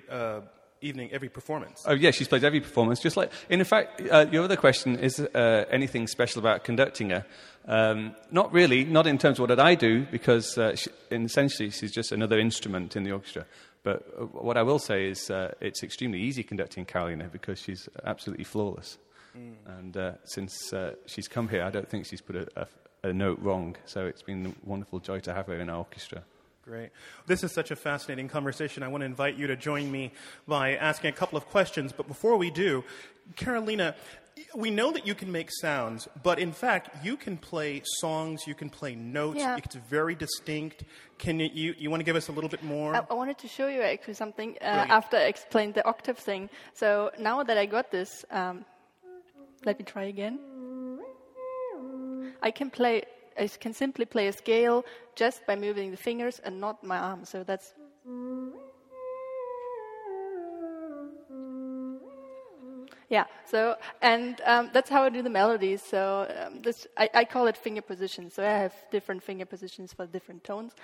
evening, 0.80 1.10
every 1.12 1.28
performance. 1.28 1.82
Oh, 1.86 1.94
yeah, 1.94 2.10
she's 2.10 2.28
played 2.28 2.44
every 2.44 2.60
performance. 2.60 3.00
Just 3.00 3.16
like, 3.16 3.32
in 3.48 3.62
fact, 3.64 4.00
uh, 4.10 4.26
your 4.30 4.44
other 4.44 4.56
question 4.56 4.98
is 4.98 5.20
uh, 5.20 5.64
anything 5.70 6.06
special 6.06 6.40
about 6.40 6.64
conducting 6.64 7.10
her? 7.10 7.24
Um, 7.66 8.14
not 8.30 8.52
really, 8.52 8.84
not 8.84 9.06
in 9.06 9.18
terms 9.18 9.38
of 9.38 9.48
what 9.48 9.60
I 9.60 9.74
do, 9.74 10.06
because 10.10 10.56
uh, 10.56 10.74
she, 10.74 10.90
essentially 11.10 11.70
she's 11.70 11.92
just 11.92 12.12
another 12.12 12.38
instrument 12.38 12.96
in 12.96 13.02
the 13.02 13.12
orchestra. 13.12 13.44
But 13.82 14.06
uh, 14.18 14.24
what 14.24 14.56
I 14.56 14.62
will 14.62 14.78
say 14.78 15.08
is 15.08 15.30
uh, 15.30 15.54
it's 15.60 15.82
extremely 15.82 16.20
easy 16.20 16.42
conducting 16.42 16.84
Carolina 16.84 17.28
because 17.30 17.60
she's 17.60 17.88
absolutely 18.04 18.44
flawless. 18.44 18.98
Mm. 19.36 19.78
And 19.78 19.96
uh, 19.96 20.12
since 20.24 20.72
she's 21.06 21.28
come 21.28 21.48
here, 21.48 21.62
I 21.62 21.70
don't 21.70 21.88
think 21.88 22.06
she's 22.06 22.20
put 22.22 22.36
a, 22.36 22.46
a, 22.56 23.08
a 23.08 23.12
note 23.12 23.38
wrong. 23.40 23.76
So 23.84 24.06
it's 24.06 24.22
been 24.22 24.46
a 24.46 24.68
wonderful 24.68 25.00
joy 25.00 25.20
to 25.20 25.34
have 25.34 25.46
her 25.46 25.60
in 25.60 25.68
our 25.68 25.78
orchestra. 25.78 26.22
Great. 26.68 26.90
This 27.26 27.42
is 27.44 27.50
such 27.50 27.70
a 27.70 27.76
fascinating 27.76 28.28
conversation. 28.28 28.82
I 28.82 28.88
want 28.88 29.00
to 29.00 29.06
invite 29.06 29.36
you 29.36 29.46
to 29.46 29.56
join 29.56 29.90
me 29.90 30.12
by 30.46 30.74
asking 30.74 31.08
a 31.08 31.12
couple 31.14 31.38
of 31.38 31.46
questions. 31.46 31.94
But 31.96 32.06
before 32.06 32.36
we 32.36 32.50
do, 32.50 32.84
Carolina, 33.36 33.94
we 34.54 34.70
know 34.70 34.92
that 34.92 35.06
you 35.06 35.14
can 35.14 35.32
make 35.32 35.48
sounds, 35.50 36.08
but 36.22 36.38
in 36.38 36.52
fact, 36.52 37.02
you 37.02 37.16
can 37.16 37.38
play 37.38 37.80
songs, 37.84 38.46
you 38.46 38.54
can 38.54 38.68
play 38.68 38.94
notes. 38.94 39.38
Yeah. 39.38 39.56
It's 39.56 39.76
very 39.76 40.14
distinct. 40.14 40.84
Can 41.16 41.40
you, 41.40 41.48
you, 41.54 41.74
you 41.78 41.88
want 41.88 42.00
to 42.00 42.04
give 42.04 42.16
us 42.16 42.28
a 42.28 42.32
little 42.32 42.50
bit 42.50 42.62
more? 42.62 42.94
I, 42.94 43.02
I 43.08 43.14
wanted 43.14 43.38
to 43.38 43.48
show 43.48 43.68
you 43.68 43.80
actually 43.80 44.12
something 44.12 44.58
uh, 44.60 44.64
after 44.64 45.16
I 45.16 45.22
explained 45.22 45.72
the 45.72 45.86
octave 45.86 46.18
thing. 46.18 46.50
So 46.74 47.10
now 47.18 47.42
that 47.44 47.56
I 47.56 47.64
got 47.64 47.90
this, 47.90 48.26
um, 48.30 48.66
let 49.64 49.78
me 49.78 49.86
try 49.86 50.04
again. 50.04 50.38
I 52.42 52.50
can 52.50 52.68
play 52.68 53.04
I 53.38 53.46
can 53.48 53.72
simply 53.72 54.04
play 54.04 54.28
a 54.28 54.32
scale 54.32 54.84
just 55.14 55.46
by 55.46 55.56
moving 55.56 55.90
the 55.90 55.96
fingers 55.96 56.40
and 56.44 56.60
not 56.60 56.82
my 56.82 56.98
arm. 56.98 57.24
So 57.24 57.44
that's. 57.44 57.74
Yeah, 63.10 63.24
so, 63.46 63.76
and 64.02 64.38
um, 64.44 64.68
that's 64.74 64.90
how 64.90 65.02
I 65.02 65.08
do 65.08 65.22
the 65.22 65.30
melodies. 65.30 65.82
So, 65.82 66.28
um, 66.44 66.60
this, 66.60 66.86
I, 66.98 67.08
I, 67.14 67.24
call 67.24 67.46
it 67.46 67.56
finger 67.56 67.80
positions. 67.80 68.34
So, 68.34 68.42
I 68.42 68.50
have 68.50 68.74
different 68.90 69.22
finger 69.22 69.46
positions 69.46 69.94
for 69.94 70.06
different 70.06 70.44
tones. 70.44 70.74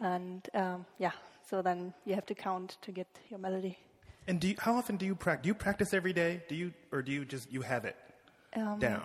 And 0.00 0.48
um, 0.52 0.84
yeah, 0.98 1.12
so 1.48 1.62
then 1.62 1.94
you 2.04 2.16
have 2.16 2.26
to 2.26 2.34
count 2.34 2.76
to 2.82 2.90
get 2.90 3.06
your 3.28 3.38
melody. 3.38 3.78
And 4.26 4.40
do 4.40 4.48
you, 4.48 4.54
how 4.58 4.74
often 4.74 4.96
do 4.96 5.06
you 5.06 5.14
practice? 5.14 5.42
Do 5.44 5.48
you 5.48 5.54
practice 5.54 5.94
every 5.94 6.12
day? 6.12 6.42
Do 6.48 6.54
you, 6.54 6.72
or 6.92 7.02
do 7.02 7.12
you 7.12 7.24
just 7.24 7.52
you 7.52 7.62
have 7.62 7.84
it 7.84 7.96
um, 8.56 8.78
down? 8.78 9.04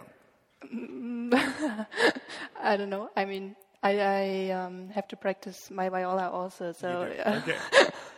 I 2.62 2.78
don't 2.78 2.90
know. 2.90 3.10
I 3.16 3.26
mean, 3.26 3.56
I, 3.84 4.00
I 4.00 4.50
um, 4.52 4.90
have 4.90 5.08
to 5.10 5.16
practice 5.16 5.70
my 5.70 5.90
viola 5.90 6.30
also. 6.30 6.72
So 6.72 7.12
yeah. 7.16 7.42
okay. 7.44 7.58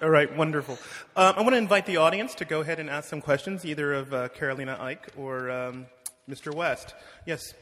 All 0.02 0.10
right, 0.10 0.34
wonderful. 0.38 0.78
Um, 1.16 1.34
I 1.38 1.42
want 1.42 1.54
to 1.54 1.58
invite 1.58 1.86
the 1.86 1.98
audience 1.98 2.36
to 2.36 2.46
go 2.46 2.62
ahead 2.62 2.80
and 2.80 2.90
ask 2.90 3.10
some 3.10 3.20
questions, 3.20 3.66
either 3.66 3.94
of 3.94 4.14
uh, 4.14 4.30
Carolina 4.30 4.78
Eyck 4.80 5.10
or 5.18 5.50
um, 5.50 5.88
Mr. 6.30 6.54
West. 6.54 6.94
Yes. 7.26 7.54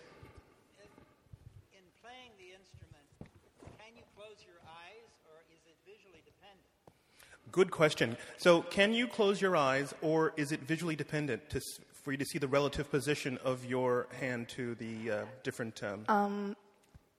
In 1.74 1.79
playing 2.03 2.32
the 2.38 2.53
instrument, 2.53 3.08
can 3.79 3.96
you 3.96 4.03
close 4.15 4.38
your 4.46 4.60
eyes 4.67 5.08
or 5.25 5.41
is 5.50 5.62
it 5.65 5.75
visually 5.88 6.22
dependent? 6.25 6.67
Good 7.51 7.72
question. 7.72 8.17
So, 8.38 8.62
can 8.62 8.94
you 8.94 9.08
close 9.08 9.39
your 9.41 9.55
eyes, 9.55 9.94
or 10.01 10.34
is 10.36 10.51
it 10.51 10.60
visually 10.62 10.96
dependent 10.96 11.50
to, 11.51 11.58
s- 11.58 11.79
for 12.06 12.12
you 12.12 12.18
to 12.20 12.26
see 12.26 12.38
the 12.38 12.48
relative 12.48 12.90
position 12.92 13.40
of 13.44 13.66
your 13.66 14.06
hand 14.22 14.48
to 14.50 14.76
the 14.76 15.12
uh, 15.12 15.26
different? 15.44 15.82
Um, 16.08 16.56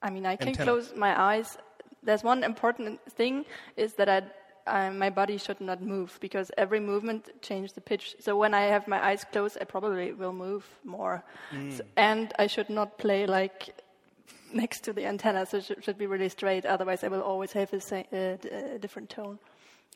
I 0.00 0.10
mean, 0.10 0.24
I 0.24 0.36
can 0.36 0.48
Antenna. 0.48 0.70
close 0.70 0.94
my 0.96 1.20
eyes. 1.20 1.58
There's 2.04 2.22
one 2.22 2.44
important 2.44 3.00
thing 3.10 3.44
is 3.76 3.94
that 3.94 4.08
I, 4.08 4.22
I, 4.64 4.90
my 4.90 5.10
body 5.10 5.38
should 5.38 5.60
not 5.60 5.82
move 5.82 6.16
because 6.20 6.52
every 6.56 6.78
movement 6.78 7.28
changes 7.42 7.72
the 7.72 7.80
pitch. 7.80 8.14
So 8.20 8.36
when 8.36 8.54
I 8.54 8.62
have 8.74 8.86
my 8.86 9.04
eyes 9.04 9.24
closed, 9.32 9.58
I 9.60 9.64
probably 9.64 10.12
will 10.12 10.32
move 10.32 10.64
more. 10.84 11.24
Mm. 11.52 11.76
So- 11.78 11.84
and 11.96 12.32
I 12.38 12.46
should 12.46 12.70
not 12.70 12.96
play 12.96 13.26
like 13.26 13.74
next 14.52 14.84
to 14.84 14.92
the 14.92 15.04
antenna, 15.04 15.46
so 15.46 15.56
it 15.56 15.64
should, 15.64 15.84
should 15.84 15.98
be 15.98 16.06
really 16.06 16.28
straight. 16.28 16.64
Otherwise, 16.64 17.02
I 17.02 17.08
will 17.08 17.22
always 17.22 17.50
have 17.52 17.72
a, 17.72 17.80
sa- 17.80 17.96
uh, 18.12 18.36
d- 18.36 18.50
a 18.50 18.78
different 18.78 19.10
tone. 19.10 19.40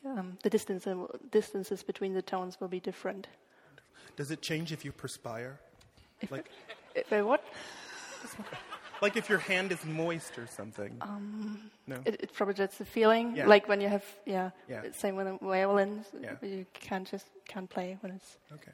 Um, 0.05 0.37
the 0.43 0.49
distance, 0.49 0.85
uh, 0.85 0.95
distances 1.31 1.81
between 1.83 2.13
the 2.13 2.21
tones 2.21 2.59
will 2.59 2.67
be 2.67 2.81
different. 2.81 3.27
Does 4.21 4.29
it 4.29 4.39
change 4.43 4.71
if 4.71 4.85
you 4.85 4.91
perspire? 4.91 5.59
Like- 6.29 6.51
if 6.93 7.11
I 7.11 7.23
what? 7.23 7.43
Like 9.01 9.17
if 9.17 9.27
your 9.29 9.39
hand 9.39 9.71
is 9.71 9.83
moist 9.83 10.37
or 10.37 10.45
something? 10.45 10.95
Um, 11.01 11.71
no. 11.87 11.95
It, 12.05 12.21
it 12.21 12.33
probably 12.33 12.53
just 12.53 12.77
the 12.77 12.85
feeling, 12.85 13.35
Yeah. 13.35 13.47
like 13.47 13.67
when 13.67 13.81
you 13.81 13.89
have, 13.89 14.05
yeah, 14.27 14.51
Yeah. 14.69 14.83
same 14.95 15.15
with 15.15 15.25
a 15.25 15.39
violin. 15.41 16.05
Yeah. 16.21 16.35
You 16.43 16.67
can't 16.73 17.09
just 17.09 17.25
can't 17.47 17.67
play 17.67 17.97
when 18.01 18.11
it's 18.11 18.37
Okay. 18.53 18.73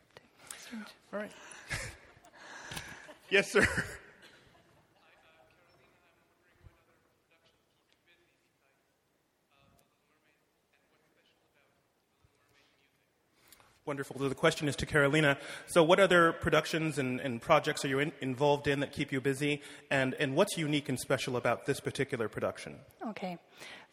strange. 0.59 0.87
All 1.13 1.19
right. 1.19 1.31
yes, 3.29 3.49
sir. 3.49 3.65
Wonderful. 13.87 14.19
So 14.19 14.27
the 14.27 14.35
question 14.35 14.67
is 14.67 14.75
to 14.75 14.85
Carolina. 14.85 15.37
So, 15.65 15.81
what 15.81 15.97
other 15.97 16.33
productions 16.33 16.97
and, 16.97 17.21
and 17.21 17.41
projects 17.41 17.85
are 17.85 17.87
you 17.87 17.99
in, 17.99 18.11
involved 18.19 18.67
in 18.67 18.81
that 18.81 18.91
keep 18.91 19.13
you 19.13 19.21
busy? 19.21 19.61
And, 19.89 20.13
and 20.15 20.35
what's 20.35 20.57
unique 20.57 20.89
and 20.89 20.99
special 20.99 21.37
about 21.37 21.65
this 21.65 21.79
particular 21.79 22.27
production? 22.27 22.75
Okay, 23.07 23.37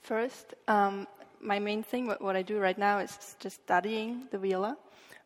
first, 0.03 0.55
um, 0.67 1.07
my 1.41 1.61
main 1.61 1.85
thing, 1.85 2.09
what, 2.09 2.21
what 2.21 2.35
I 2.35 2.43
do 2.43 2.59
right 2.59 2.77
now, 2.77 2.99
is 2.99 3.37
just 3.39 3.63
studying 3.63 4.27
the 4.33 4.39
viola, 4.39 4.77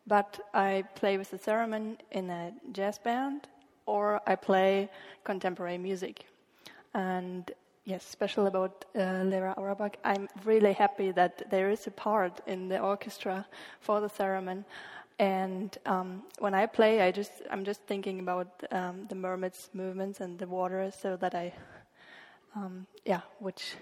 but 0.05 0.39
I 0.53 0.83
play 0.93 1.17
with 1.17 1.31
the 1.31 1.39
theremin 1.39 1.97
in 2.11 2.29
a 2.29 2.53
jazz 2.71 2.99
band, 2.99 3.47
or 3.87 4.21
I 4.27 4.35
play 4.35 4.87
contemporary 5.23 5.79
music. 5.79 6.25
And 6.93 7.51
yes, 7.89 8.05
special 8.05 8.45
about 8.47 8.85
uh, 8.95 9.23
Lera 9.23 9.53
Auerbach, 9.57 9.97
I'm 10.03 10.27
really 10.45 10.73
happy 10.73 11.11
that 11.11 11.49
there 11.49 11.69
is 11.71 11.87
a 11.87 11.91
part 11.91 12.39
in 12.45 12.69
the 12.69 12.79
orchestra 12.79 13.45
for 13.81 13.99
the 13.99 14.07
theremin. 14.07 14.63
And 15.17 15.75
um, 15.85 16.23
when 16.37 16.53
I 16.53 16.65
play, 16.67 17.01
I 17.01 17.11
just 17.11 17.31
I'm 17.51 17.65
just 17.65 17.81
thinking 17.87 18.19
about 18.19 18.47
um, 18.71 19.07
the 19.09 19.15
mermaid's 19.15 19.69
movements 19.73 20.21
and 20.21 20.39
the 20.39 20.47
water, 20.47 20.91
so 20.91 21.17
that 21.17 21.35
I 21.35 21.51
um, 22.55 22.87
yeah, 23.05 23.21
which 23.39 23.75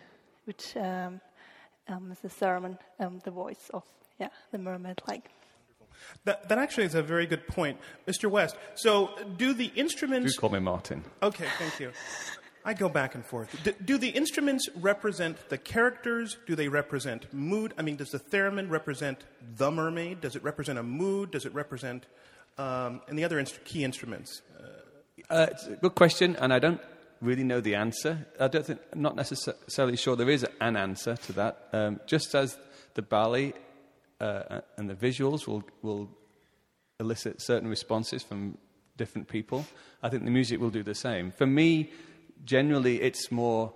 which 0.46 0.76
um, 0.78 1.22
um, 1.88 2.12
is 2.12 2.20
the 2.20 2.30
theremin, 2.30 2.78
um, 3.00 3.20
the 3.24 3.32
voice 3.32 3.70
of 3.74 3.84
yeah 4.20 4.30
the 4.52 4.58
mermaid 4.58 5.02
like. 5.08 5.30
That, 6.26 6.48
that 6.50 6.58
actually 6.60 6.86
is 6.86 6.96
a 6.96 7.02
very 7.02 7.26
good 7.26 7.48
point. 7.48 7.80
Mr. 8.08 8.30
West, 8.30 8.56
so 8.76 9.10
do 9.38 9.54
the 9.54 9.68
Do 9.68 9.82
instruments. 9.82 10.38
call 10.38 10.50
me 10.50 10.60
Martin. 10.60 11.04
Okay, 11.22 11.46
thank 11.60 11.80
you. 11.80 11.92
I 12.68 12.74
go 12.74 12.90
back 12.90 13.16
and 13.16 13.26
forth. 13.26 13.56
Do, 13.64 13.72
do 13.84 13.98
the 13.98 14.10
instruments 14.10 14.68
represent 14.76 15.38
the 15.48 15.58
characters? 15.58 16.36
Do 16.46 16.54
they 16.54 16.68
represent 16.68 17.34
mood? 17.34 17.74
I 17.78 17.82
mean, 17.82 17.96
does 17.96 18.12
the 18.12 18.20
theremin 18.20 18.70
represent 18.70 19.24
the 19.56 19.72
mermaid? 19.72 20.20
Does 20.20 20.36
it 20.36 20.44
represent 20.44 20.78
a 20.78 20.84
mood? 20.84 21.32
Does 21.32 21.46
it 21.46 21.54
represent 21.54 22.08
um, 22.58 23.00
and 23.08 23.18
the 23.18 23.24
other 23.24 23.40
inst- 23.40 23.64
key 23.64 23.86
instruments? 23.86 24.42
Uh, 25.30 25.48
it's 25.50 25.66
a 25.68 25.78
good 25.78 25.96
question, 25.96 26.36
and 26.36 26.54
I 26.54 26.60
don't 26.60 26.82
really 27.22 27.46
know 27.46 27.62
the 27.62 27.76
answer. 27.76 28.28
I 28.38 28.50
don't 28.50 28.66
think, 28.66 28.82
I'm 28.92 29.02
not 29.02 29.16
necessarily 29.16 29.96
sure 29.96 30.18
there 30.18 30.30
is 30.30 30.46
an 30.60 30.76
answer 30.76 31.16
to 31.16 31.34
that. 31.34 31.70
Um, 31.72 32.02
just 32.06 32.36
as 32.36 32.58
the 32.96 33.02
ballet 33.02 33.54
uh, 34.20 34.60
and 34.76 34.90
the 34.90 34.94
visuals 34.94 35.48
will, 35.48 35.64
will 35.82 36.10
elicit 37.00 37.42
certain 37.42 37.70
responses 37.70 38.24
from 38.24 38.58
different 38.98 39.30
people, 39.30 39.66
I 40.04 40.10
think 40.10 40.26
the 40.26 40.32
music 40.32 40.60
will 40.60 40.70
do 40.70 40.84
the 40.84 40.96
same. 40.96 41.32
For 41.32 41.46
me, 41.46 41.92
generally, 42.46 43.02
it's 43.02 43.32
more. 43.32 43.74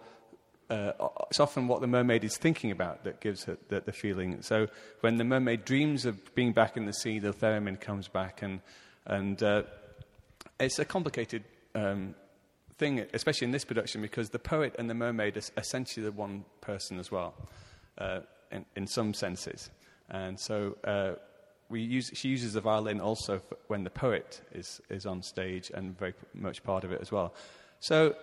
Uh, 0.70 0.94
it's 1.30 1.42
often 1.42 1.68
what 1.68 1.82
the 1.82 1.88
mermaid 1.88 2.24
is 2.24 2.38
thinking 2.38 2.72
about 2.72 3.04
that 3.04 3.20
gives 3.20 3.44
her 3.44 3.58
the, 3.68 3.82
the 3.82 3.92
feeling. 3.92 4.42
So 4.42 4.68
when 5.02 5.18
the 5.18 5.26
mermaid 5.26 5.66
dreams 5.66 6.06
of 6.06 6.34
being 6.34 6.54
back 6.54 6.78
in 6.78 6.86
the 6.86 6.94
sea, 6.94 7.20
the 7.20 7.34
theremin 7.34 7.80
comes 7.80 8.08
back, 8.08 8.42
and 8.42 8.62
and 9.06 9.42
uh, 9.44 9.64
it's 10.60 10.80
a 10.80 10.86
complicated 10.86 11.44
um, 11.76 12.16
thing, 12.78 13.06
especially 13.14 13.46
in 13.46 13.52
this 13.52 13.66
production, 13.66 14.02
because 14.02 14.30
the 14.30 14.40
poet 14.40 14.76
and 14.80 14.90
the 14.90 14.94
mermaid 14.94 15.38
are 15.38 15.42
essentially 15.58 16.06
the 16.06 16.12
one 16.12 16.46
person 16.62 17.00
as 17.00 17.12
well, 17.12 17.34
uh, 17.98 18.22
in, 18.52 18.66
in 18.76 18.88
some 18.88 19.14
senses. 19.14 19.70
And 20.10 20.40
so 20.40 20.78
uh, 20.84 21.14
we 21.70 21.82
use, 21.82 22.12
she 22.14 22.30
uses 22.30 22.54
the 22.54 22.62
violin 22.62 23.00
also 23.00 23.42
when 23.68 23.84
the 23.84 23.90
poet 23.90 24.42
is, 24.54 24.82
is 24.90 25.06
on 25.06 25.22
stage 25.22 25.72
and 25.74 25.98
very 25.98 26.14
much 26.34 26.64
part 26.64 26.84
of 26.84 26.92
it 26.92 27.02
as 27.02 27.12
well. 27.12 27.34
So, 27.80 28.16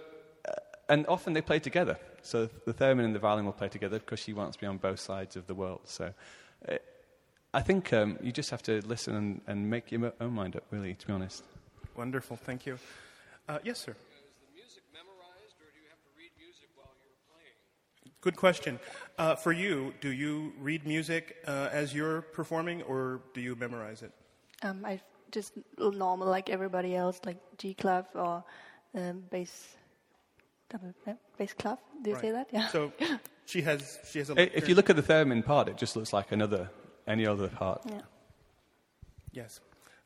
and 0.89 1.07
often 1.07 1.33
they 1.33 1.43
play 1.43 1.59
together. 1.59 1.99
So 2.23 2.49
the 2.67 2.75
theremin 2.75 3.05
and 3.05 3.15
the 3.15 3.19
violin 3.19 3.45
will 3.45 3.53
play 3.53 3.69
together 3.69 3.99
because 3.99 4.21
she 4.21 4.33
wants 4.33 4.57
to 4.57 4.61
be 4.61 4.67
on 4.67 4.79
both 4.79 5.01
sides 5.01 5.37
of 5.37 5.47
the 5.47 5.55
world. 5.55 5.81
So 5.85 6.13
uh, 6.69 6.77
I 7.55 7.63
think 7.63 7.93
um, 7.93 8.19
you 8.23 8.33
just 8.33 8.51
have 8.51 8.63
to 8.65 8.81
listen 8.87 9.15
and, 9.15 9.41
and 9.47 9.71
make 9.71 9.91
your 9.91 10.13
own 10.21 10.33
mind 10.33 10.57
up, 10.57 10.65
really, 10.71 10.95
to 10.95 11.07
be 11.07 11.13
honest. 11.13 11.45
Wonderful, 11.97 12.37
thank 12.37 12.67
you. 12.67 12.79
Uh, 13.49 13.59
yes, 13.65 13.79
sir. 13.79 13.93
Is 13.93 13.97
the 13.97 14.55
music 14.55 14.83
memorized, 14.93 15.57
or 15.61 15.71
do 15.73 15.81
you 15.81 15.89
have 15.89 16.03
to 16.03 16.11
read 16.17 16.31
music 16.39 16.69
while 16.77 16.93
you're 17.01 17.17
playing? 17.33 18.21
Good 18.21 18.37
question. 18.37 18.79
Uh, 19.19 19.35
for 19.35 19.53
you, 19.53 19.95
do 20.01 20.13
you 20.13 20.53
read 20.61 20.87
music 20.87 21.37
uh, 21.47 21.69
as 21.73 21.95
you're 21.95 22.23
performing, 22.23 22.83
or 22.83 23.21
do 23.35 23.41
you 23.41 23.57
memorize 23.57 24.03
it? 24.03 24.13
Um, 24.63 24.85
I 24.85 25.01
just 25.31 25.53
normal 25.79 26.29
like 26.29 26.51
everybody 26.51 26.95
else, 26.95 27.21
like 27.25 27.39
G 27.57 27.75
clef 27.75 28.07
or 28.15 28.45
um, 28.95 29.25
bass 29.31 29.77
double 30.71 30.95
bass 31.39 31.53
clef. 31.55 31.79
Do 32.03 32.11
you 32.11 32.19
say 32.19 32.31
that? 32.33 32.49
Yeah. 32.53 32.69
So 32.69 32.93
she 33.47 33.63
has 33.63 33.99
she 34.11 34.19
has 34.21 34.31
a. 34.31 34.35
I- 34.41 34.51
If 34.55 34.69
you 34.69 34.75
look 34.75 34.91
at 34.91 34.97
the 34.97 35.03
theremin 35.03 35.45
part, 35.45 35.69
it 35.69 35.77
just 35.77 35.97
looks 35.97 36.13
like 36.13 36.33
another, 36.33 36.71
any 37.07 37.27
other 37.27 37.49
part. 37.49 37.83
yeah. 37.87 38.01
Yes. 39.33 39.61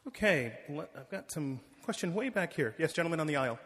Okay. 0.09 0.53
Let, 0.69 0.91
I've 0.97 1.11
got 1.11 1.31
some 1.31 1.61
question 1.85 2.13
way 2.15 2.29
back 2.29 2.53
here. 2.53 2.75
Yes, 2.79 2.93
gentlemen 2.93 3.21
on 3.21 3.27
the 3.27 3.37
aisle. 3.37 3.59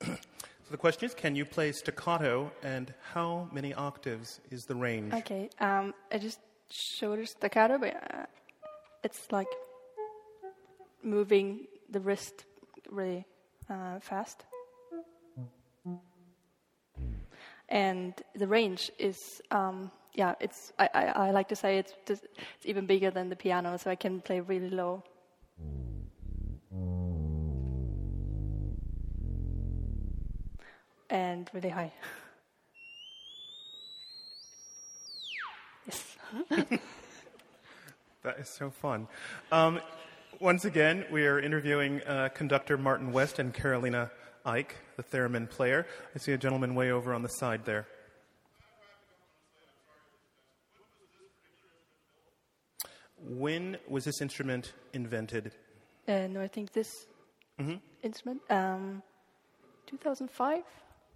so 0.04 0.16
the 0.70 0.76
question 0.76 1.04
is, 1.06 1.14
can 1.14 1.34
you 1.36 1.44
play 1.44 1.72
staccato, 1.72 2.50
and 2.62 2.92
how 3.12 3.48
many 3.52 3.74
octaves 3.74 4.40
is 4.50 4.64
the 4.66 4.74
range? 4.74 5.12
Okay. 5.14 5.50
Um, 5.60 5.94
I 6.12 6.18
just 6.18 6.38
showed 6.70 7.18
a 7.18 7.26
staccato, 7.26 7.78
but 7.78 7.94
uh, 8.14 8.26
it's 9.04 9.30
like 9.30 9.48
moving 11.02 11.66
the 11.92 12.00
wrist 12.00 12.44
really 12.90 13.24
uh, 13.70 14.00
fast. 14.00 14.44
And 17.68 18.12
the 18.34 18.46
range 18.46 18.90
is, 18.98 19.40
um, 19.50 19.90
yeah, 20.12 20.34
it's. 20.40 20.72
I, 20.78 20.88
I, 20.92 21.04
I 21.04 21.30
like 21.30 21.48
to 21.48 21.56
say 21.56 21.78
it's 21.78 21.94
just, 22.06 22.24
it's 22.36 22.66
even 22.66 22.84
bigger 22.84 23.10
than 23.10 23.30
the 23.30 23.36
piano, 23.36 23.78
so 23.78 23.90
I 23.90 23.94
can 23.94 24.20
play 24.20 24.40
really 24.40 24.68
low. 24.68 25.02
And 31.08 31.48
really 31.52 31.70
high. 31.70 31.92
Yes. 35.84 36.16
That 38.22 38.38
is 38.38 38.48
so 38.48 38.70
fun. 38.70 39.08
Um, 39.50 39.80
once 40.42 40.64
again, 40.64 41.04
we 41.10 41.24
are 41.24 41.38
interviewing 41.38 42.02
uh, 42.02 42.28
conductor 42.34 42.76
Martin 42.76 43.12
West 43.12 43.38
and 43.38 43.54
Carolina 43.54 44.10
Eyck, 44.44 44.74
the 44.96 45.04
theremin 45.04 45.48
player. 45.48 45.86
I 46.16 46.18
see 46.18 46.32
a 46.32 46.36
gentleman 46.36 46.74
way 46.74 46.90
over 46.90 47.14
on 47.14 47.22
the 47.22 47.28
side 47.28 47.64
there. 47.64 47.86
When 53.24 53.76
was 53.88 54.04
this 54.04 54.20
instrument 54.20 54.72
invented? 54.92 55.52
Uh, 56.08 56.26
no, 56.26 56.40
I 56.40 56.48
think 56.48 56.72
this 56.72 57.06
instrument, 58.02 58.40
um, 58.50 59.00
2005. 59.86 60.64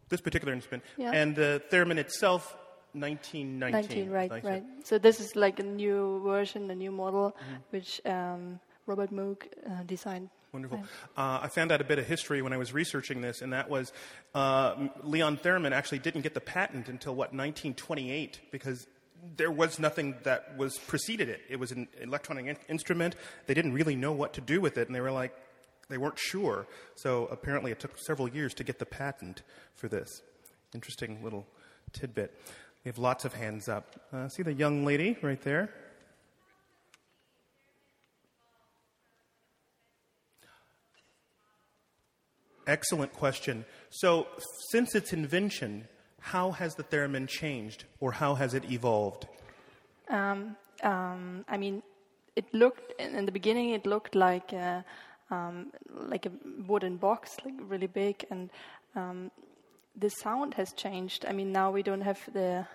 This 0.08 0.20
particular 0.20 0.52
instrument. 0.54 0.84
Yeah. 0.96 1.10
And 1.12 1.34
the 1.34 1.60
theremin 1.72 1.96
itself 1.98 2.56
1919. 2.92 3.72
19, 3.72 4.10
right, 4.10 4.44
right. 4.44 4.62
So 4.84 4.98
this 4.98 5.18
is 5.18 5.34
like 5.34 5.58
a 5.58 5.64
new 5.64 6.22
version, 6.22 6.70
a 6.70 6.76
new 6.76 6.92
model, 6.92 7.32
Mm-hmm. 7.32 7.54
which 7.70 8.00
um, 8.06 8.60
Robert 8.86 9.12
Moog 9.12 9.42
uh, 9.66 9.82
designed. 9.84 10.30
Wonderful. 10.52 10.84
Uh, 11.16 11.40
I 11.42 11.48
found 11.48 11.70
out 11.70 11.80
a 11.80 11.84
bit 11.84 11.98
of 11.98 12.06
history 12.06 12.40
when 12.40 12.52
I 12.52 12.56
was 12.56 12.72
researching 12.72 13.20
this, 13.20 13.42
and 13.42 13.52
that 13.52 13.68
was 13.68 13.92
uh, 14.34 14.88
Leon 15.02 15.38
Theremin 15.42 15.72
actually 15.72 15.98
didn't 15.98 16.22
get 16.22 16.34
the 16.34 16.40
patent 16.40 16.88
until 16.88 17.12
what 17.12 17.34
1928 17.34 18.40
because 18.50 18.86
there 19.36 19.50
was 19.50 19.78
nothing 19.78 20.14
that 20.22 20.56
was 20.56 20.78
preceded 20.78 21.28
it. 21.28 21.40
It 21.50 21.58
was 21.58 21.72
an 21.72 21.88
electronic 22.00 22.46
in- 22.46 22.56
instrument. 22.68 23.16
They 23.46 23.54
didn't 23.54 23.72
really 23.72 23.96
know 23.96 24.12
what 24.12 24.32
to 24.34 24.40
do 24.40 24.60
with 24.60 24.78
it, 24.78 24.86
and 24.86 24.94
they 24.94 25.00
were 25.00 25.10
like, 25.10 25.34
they 25.88 25.98
weren't 25.98 26.18
sure. 26.18 26.66
So 26.94 27.26
apparently, 27.26 27.70
it 27.70 27.80
took 27.80 27.98
several 27.98 28.28
years 28.28 28.54
to 28.54 28.64
get 28.64 28.78
the 28.78 28.86
patent 28.86 29.42
for 29.74 29.88
this. 29.88 30.22
Interesting 30.74 31.22
little 31.22 31.46
tidbit. 31.92 32.34
We 32.84 32.88
have 32.88 32.98
lots 32.98 33.24
of 33.24 33.34
hands 33.34 33.68
up. 33.68 34.00
Uh, 34.12 34.28
see 34.28 34.42
the 34.42 34.52
young 34.52 34.84
lady 34.84 35.16
right 35.22 35.40
there. 35.42 35.70
Excellent 42.66 43.12
question. 43.12 43.64
So, 43.90 44.26
since 44.70 44.94
its 44.94 45.12
invention, 45.12 45.86
how 46.20 46.50
has 46.52 46.74
the 46.74 46.82
theremin 46.84 47.28
changed, 47.28 47.84
or 48.00 48.12
how 48.12 48.34
has 48.34 48.54
it 48.54 48.70
evolved? 48.70 49.28
Um, 50.08 50.56
um, 50.82 51.44
I 51.48 51.56
mean, 51.56 51.82
it 52.34 52.52
looked 52.52 53.00
in, 53.00 53.24
the 53.24 53.32
beginning. 53.32 53.70
It 53.70 53.86
looked 53.86 54.14
like 54.14 54.52
a, 54.52 54.84
um, 55.30 55.72
like 55.90 56.26
a 56.26 56.32
wooden 56.66 56.96
box, 56.96 57.36
like 57.44 57.54
really 57.60 57.86
big, 57.86 58.24
and 58.30 58.50
um, 58.96 59.30
the 59.94 60.10
sound 60.10 60.54
has 60.54 60.72
changed. 60.72 61.24
I 61.28 61.32
mean, 61.32 61.52
now 61.52 61.70
we 61.70 61.82
don't 61.82 62.02
have 62.02 62.20
the 62.32 62.66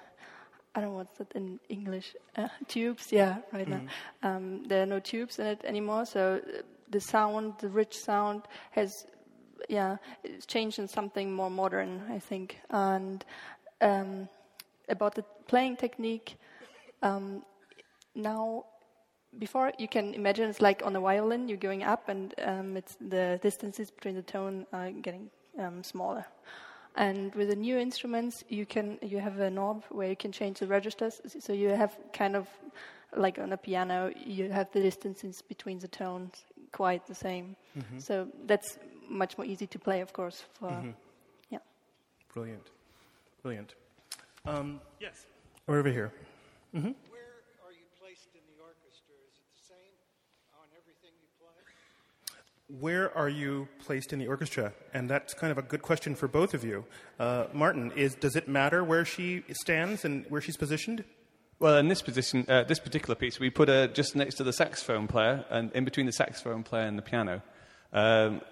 I 0.74 0.80
don't 0.80 0.92
know 0.92 0.98
what's 0.98 1.18
that 1.18 1.32
in 1.34 1.60
English 1.68 2.16
uh, 2.38 2.48
tubes. 2.68 3.12
Yeah, 3.12 3.38
right 3.52 3.68
now 3.68 3.82
um, 4.24 4.64
there 4.68 4.84
are 4.84 4.86
no 4.86 5.00
tubes 5.00 5.38
in 5.38 5.48
it 5.48 5.62
anymore. 5.66 6.06
So 6.06 6.42
uh, 6.42 6.62
the 6.90 7.02
sound, 7.02 7.56
the 7.60 7.68
rich 7.68 7.98
sound, 7.98 8.44
has 8.72 9.06
yeah 9.70 9.98
it's 10.24 10.46
changed 10.46 10.80
in 10.80 10.88
something 10.88 11.34
more 11.34 11.50
modern, 11.50 12.02
I 12.10 12.20
think. 12.20 12.60
And 12.70 13.24
um, 13.82 14.30
about 14.90 15.16
the 15.16 15.24
playing 15.48 15.78
technique, 15.78 16.36
um, 17.02 17.44
now 18.16 18.66
before 19.40 19.72
you 19.78 19.88
can 19.88 20.14
imagine 20.14 20.50
it's 20.50 20.62
like 20.62 20.86
on 20.86 20.96
a 20.96 21.00
violin 21.00 21.48
you're 21.48 21.58
going 21.58 21.84
up 21.84 22.10
and 22.10 22.34
um, 22.44 22.76
it's 22.76 22.98
the 23.00 23.40
distances 23.42 23.90
between 23.90 24.16
the 24.16 24.22
tone 24.22 24.66
are 24.74 24.92
getting 24.92 25.30
um, 25.58 25.84
smaller. 25.84 26.26
And 26.96 27.34
with 27.36 27.48
the 27.48 27.56
new 27.56 27.78
instruments 27.78 28.44
you 28.50 28.66
can 28.66 29.00
you 29.02 29.20
have 29.20 29.40
a 29.40 29.50
knob 29.50 29.84
where 29.90 30.10
you 30.10 30.16
can 30.16 30.32
change 30.32 30.60
the 30.60 30.68
registers. 30.68 31.22
So 31.40 31.54
you 31.54 31.70
have 31.70 31.98
kind 32.14 32.36
of 32.36 32.48
like 33.16 33.40
on 33.40 33.54
a 33.54 33.58
piano 33.58 34.12
you 34.26 34.52
have 34.52 34.70
the 34.72 34.82
distances 34.82 35.42
between 35.42 35.80
the 35.80 35.88
tones 35.88 36.44
quite 36.74 37.08
the 37.08 37.16
same. 37.16 37.56
So 38.00 38.28
that's 38.46 38.78
much 39.12 39.38
more 39.38 39.46
easy 39.46 39.68
to 39.68 39.78
play 39.78 40.02
of 40.02 40.14
course 40.14 40.44
for 40.54 40.72
yeah 41.50 41.60
Brilliant. 42.34 42.68
Brilliant. 43.42 43.76
Um, 44.46 44.80
yes. 45.02 45.26
Or 45.68 45.78
over 45.78 45.90
here. 45.90 46.14
Where 46.72 46.82
are 46.82 47.74
you 47.74 47.86
placed 48.00 48.30
in 48.34 48.42
the 48.48 48.64
orchestra? 48.64 49.16
Is 49.28 49.36
it 49.36 49.48
the 49.54 49.66
same 49.68 49.94
on 50.58 50.68
everything 50.78 51.12
you 51.20 51.28
play? 51.40 52.80
Where 52.80 53.16
are 53.18 53.28
you 53.28 53.68
placed 53.80 54.14
in 54.14 54.20
the 54.20 54.28
orchestra? 54.28 54.72
And 54.94 55.10
that's 55.10 55.34
kind 55.34 55.52
of 55.52 55.58
a 55.58 55.62
good 55.62 55.82
question 55.82 56.16
for 56.16 56.30
both 56.30 56.54
of 56.54 56.64
you. 56.64 56.86
Uh, 57.20 57.48
Martin, 57.54 57.92
is, 57.98 58.16
does 58.16 58.38
it 58.38 58.48
matter 58.48 58.82
where 58.82 59.04
she 59.04 59.44
stands 59.52 60.06
and 60.06 60.26
where 60.30 60.40
she's 60.40 60.58
positioned? 60.58 61.04
Well, 61.60 61.78
in 61.78 61.90
this 61.90 62.02
position, 62.02 62.46
uh, 62.48 62.64
this 62.64 62.80
particular 62.80 63.16
piece, 63.16 63.40
we 63.40 63.50
put 63.50 63.68
her 63.68 63.88
just 63.88 64.16
next 64.16 64.36
to 64.36 64.44
the 64.46 64.54
saxophone 64.54 65.08
player, 65.08 65.46
and 65.50 65.72
in 65.74 65.84
between 65.84 66.06
the 66.06 66.14
saxophone 66.14 66.64
player 66.64 66.86
and 66.86 66.98
the 66.98 67.04
piano. 67.04 67.42
Um, 67.92 68.40
th- 68.40 68.44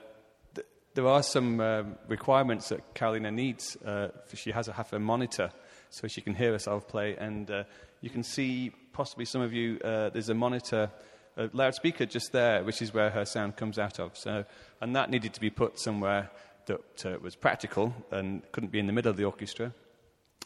there 0.93 1.07
are 1.07 1.23
some 1.23 1.59
um, 1.59 1.95
requirements 2.07 2.69
that 2.69 2.93
Carolina 2.93 3.31
needs. 3.31 3.77
Uh, 3.77 4.09
she 4.33 4.51
has 4.51 4.65
to 4.65 4.73
have 4.73 4.91
a 4.93 4.99
monitor 4.99 5.51
so 5.89 6.07
she 6.07 6.21
can 6.21 6.35
hear 6.35 6.51
herself 6.51 6.87
play, 6.87 7.15
and 7.15 7.49
uh, 7.49 7.63
you 8.01 8.09
can 8.09 8.23
see 8.23 8.71
possibly 8.93 9.25
some 9.25 9.41
of 9.41 9.53
you. 9.53 9.79
Uh, 9.83 10.09
there's 10.09 10.29
a 10.29 10.33
monitor, 10.33 10.91
a 11.37 11.49
loudspeaker 11.53 12.05
just 12.05 12.31
there, 12.31 12.63
which 12.63 12.81
is 12.81 12.93
where 12.93 13.09
her 13.09 13.25
sound 13.25 13.55
comes 13.55 13.79
out 13.79 13.99
of. 13.99 14.17
So, 14.17 14.45
and 14.81 14.95
that 14.95 15.09
needed 15.09 15.33
to 15.33 15.39
be 15.39 15.49
put 15.49 15.79
somewhere 15.79 16.29
that 16.65 17.05
uh, 17.05 17.17
was 17.21 17.35
practical 17.35 17.93
and 18.11 18.41
couldn't 18.51 18.71
be 18.71 18.79
in 18.79 18.87
the 18.87 18.93
middle 18.93 19.09
of 19.09 19.17
the 19.17 19.25
orchestra. 19.25 19.73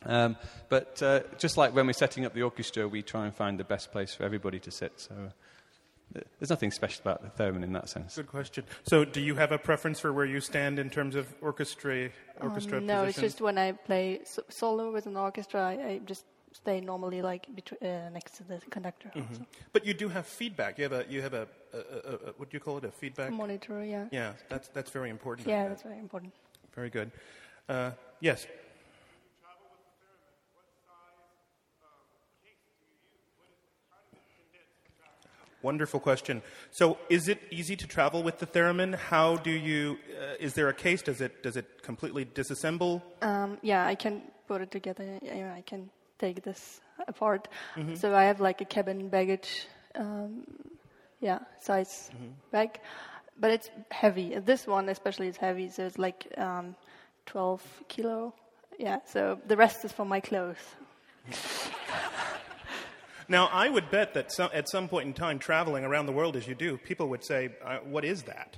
Um, 0.05 0.35
but 0.69 1.01
uh, 1.01 1.21
just 1.37 1.57
like 1.57 1.73
when 1.73 1.87
we're 1.87 1.93
setting 1.93 2.25
up 2.25 2.33
the 2.33 2.43
orchestra, 2.43 2.87
we 2.87 3.01
try 3.01 3.25
and 3.25 3.35
find 3.35 3.59
the 3.59 3.63
best 3.63 3.91
place 3.91 4.13
for 4.13 4.23
everybody 4.23 4.59
to 4.59 4.71
sit. 4.71 4.93
So 4.97 5.13
uh, 5.13 5.29
there's 6.39 6.49
nothing 6.49 6.71
special 6.71 7.01
about 7.01 7.21
the 7.23 7.43
theremin 7.43 7.63
in 7.63 7.73
that 7.73 7.89
sense. 7.89 8.15
Good 8.15 8.27
question. 8.27 8.63
So, 8.83 9.03
do 9.05 9.19
you 9.21 9.35
have 9.35 9.51
a 9.51 9.57
preference 9.57 9.99
for 9.99 10.13
where 10.13 10.25
you 10.25 10.39
stand 10.41 10.79
in 10.79 10.89
terms 10.89 11.15
of 11.15 11.25
orchestra 11.41 12.09
orchestra 12.41 12.77
Um, 12.79 12.85
no 12.85 13.03
it's 13.03 13.19
just 13.19 13.41
when 13.41 13.57
i 13.57 13.71
play 13.71 14.21
so- 14.25 14.43
solo 14.49 14.91
with 14.91 15.05
an 15.05 15.15
orchestra 15.17 15.61
i, 15.61 15.73
I 15.91 16.01
just 16.05 16.25
stay 16.51 16.81
normally 16.81 17.21
like 17.21 17.47
betw- 17.55 17.81
uh, 17.81 18.09
next 18.09 18.35
to 18.37 18.43
the 18.43 18.59
conductor 18.69 19.11
also. 19.15 19.45
But 19.71 19.85
you 19.87 19.93
do 19.95 20.07
have 20.09 20.25
feedback. 20.27 20.77
You 20.77 20.83
have 20.83 20.93
a 20.93 21.05
you 21.09 21.21
have 21.21 21.33
a, 21.33 21.47
a, 21.73 21.77
a, 21.77 22.13
a 22.13 22.17
what 22.37 22.49
do 22.51 22.55
you 22.57 22.59
call 22.59 22.77
it? 22.77 22.83
A 22.85 22.91
feedback. 22.91 23.31
monitor 23.31 23.83
yeah 23.83 24.05
Yeah, 24.11 24.33
that's 24.49 24.67
that's 24.69 24.91
very 24.91 25.09
important. 25.09 25.47
yeah 25.47 25.67
that's 25.69 25.81
very 25.83 25.97
important 25.99 26.33
Very 26.75 26.89
good. 26.89 27.11
Uh, 27.69 27.91
yes. 28.19 28.45
Wonderful 35.63 35.99
question. 36.01 36.41
So, 36.71 36.97
is 37.09 37.27
it 37.29 37.39
easy 37.49 37.75
to 37.77 37.87
travel 37.87 38.21
with 38.21 38.37
the 38.39 38.45
theremin? 38.45 38.95
How 38.95 39.37
do 39.37 39.49
you? 39.49 39.97
Uh, 40.21 40.35
is 40.39 40.53
there 40.53 40.67
a 40.67 40.73
case? 40.73 41.01
Does 41.01 41.21
it 41.21 41.41
does 41.41 41.55
it 41.55 41.81
completely 41.81 42.25
disassemble? 42.25 43.01
Um, 43.21 43.57
yeah, 43.61 43.87
I 43.87 43.95
can 43.95 44.21
put 44.47 44.61
it 44.61 44.71
together. 44.71 45.19
Yeah, 45.21 45.53
I 45.55 45.61
can 45.61 45.89
take 46.19 46.43
this 46.43 46.81
apart. 47.07 47.47
Mm-hmm. 47.77 47.95
So 47.95 48.13
I 48.13 48.25
have 48.25 48.41
like 48.41 48.59
a 48.59 48.65
cabin 48.65 49.07
baggage, 49.07 49.67
um, 49.95 50.43
yeah, 51.21 51.39
size 51.61 52.09
Mm-hmm. 52.13 52.31
bag, 52.51 52.79
but 53.39 53.49
it's 53.51 53.69
heavy. 53.89 54.35
This 54.39 54.67
one 54.67 54.89
especially 54.89 55.27
is 55.29 55.37
heavy, 55.37 55.69
so 55.69 55.85
it's 55.85 55.97
like 55.97 56.27
um, 56.37 56.75
12 57.25 57.63
kilo. 57.87 58.33
Yeah, 58.77 58.99
so 59.05 59.39
the 59.47 59.55
rest 59.55 59.85
is 59.85 59.93
for 59.93 60.03
my 60.05 60.19
clothes. 60.19 60.57
Now, 63.27 63.49
I 63.51 63.69
would 63.69 63.89
bet 63.89 64.13
that 64.13 64.31
some, 64.31 64.49
at 64.53 64.69
some 64.69 64.87
point 64.87 65.07
in 65.07 65.13
time, 65.13 65.39
traveling 65.39 65.83
around 65.83 66.05
the 66.05 66.11
world 66.11 66.35
as 66.35 66.47
you 66.47 66.55
do, 66.55 66.77
people 66.77 67.09
would 67.09 67.23
say, 67.23 67.49
uh, 67.63 67.77
"What 67.79 68.05
is 68.05 68.23
that?" 68.23 68.57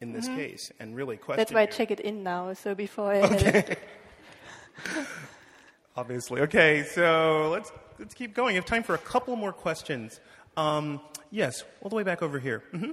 In 0.00 0.12
this 0.12 0.26
case, 0.26 0.70
and 0.78 0.94
really 0.94 1.16
question. 1.16 1.32
Mm-hmm. 1.32 1.40
That's 1.40 1.52
why 1.52 1.62
I 1.62 1.66
check 1.66 1.90
it 1.90 2.00
in 2.00 2.22
now. 2.22 2.52
So 2.52 2.74
before 2.74 3.12
I 3.12 3.20
it, 3.20 3.78
Obviously. 5.96 6.40
Okay, 6.42 6.82
so 6.82 7.48
let's 7.50 7.72
let's 7.98 8.14
keep 8.14 8.34
going. 8.34 8.54
You 8.54 8.60
have 8.60 8.66
time 8.68 8.82
for 8.82 8.94
a 8.94 8.98
couple 8.98 9.34
more 9.36 9.52
questions. 9.52 10.20
Um, 10.56 11.00
yes, 11.30 11.62
all 11.80 11.88
the 11.88 11.96
way 11.96 12.02
back 12.02 12.22
over 12.22 12.38
here. 12.38 12.64
hmm 12.72 12.90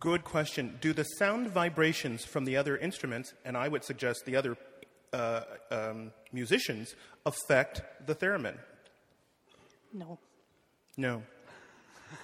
Good 0.00 0.24
question. 0.24 0.78
Do 0.80 0.94
the 0.94 1.04
sound 1.04 1.48
vibrations 1.48 2.24
from 2.24 2.46
the 2.46 2.56
other 2.56 2.78
instruments, 2.78 3.34
and 3.44 3.54
I 3.54 3.68
would 3.68 3.84
suggest 3.84 4.24
the 4.24 4.34
other 4.34 4.56
uh, 5.12 5.42
um, 5.70 6.12
musicians, 6.32 6.94
affect 7.26 7.82
the 8.06 8.14
theremin? 8.14 8.56
no. 9.92 10.18
No. 10.96 11.22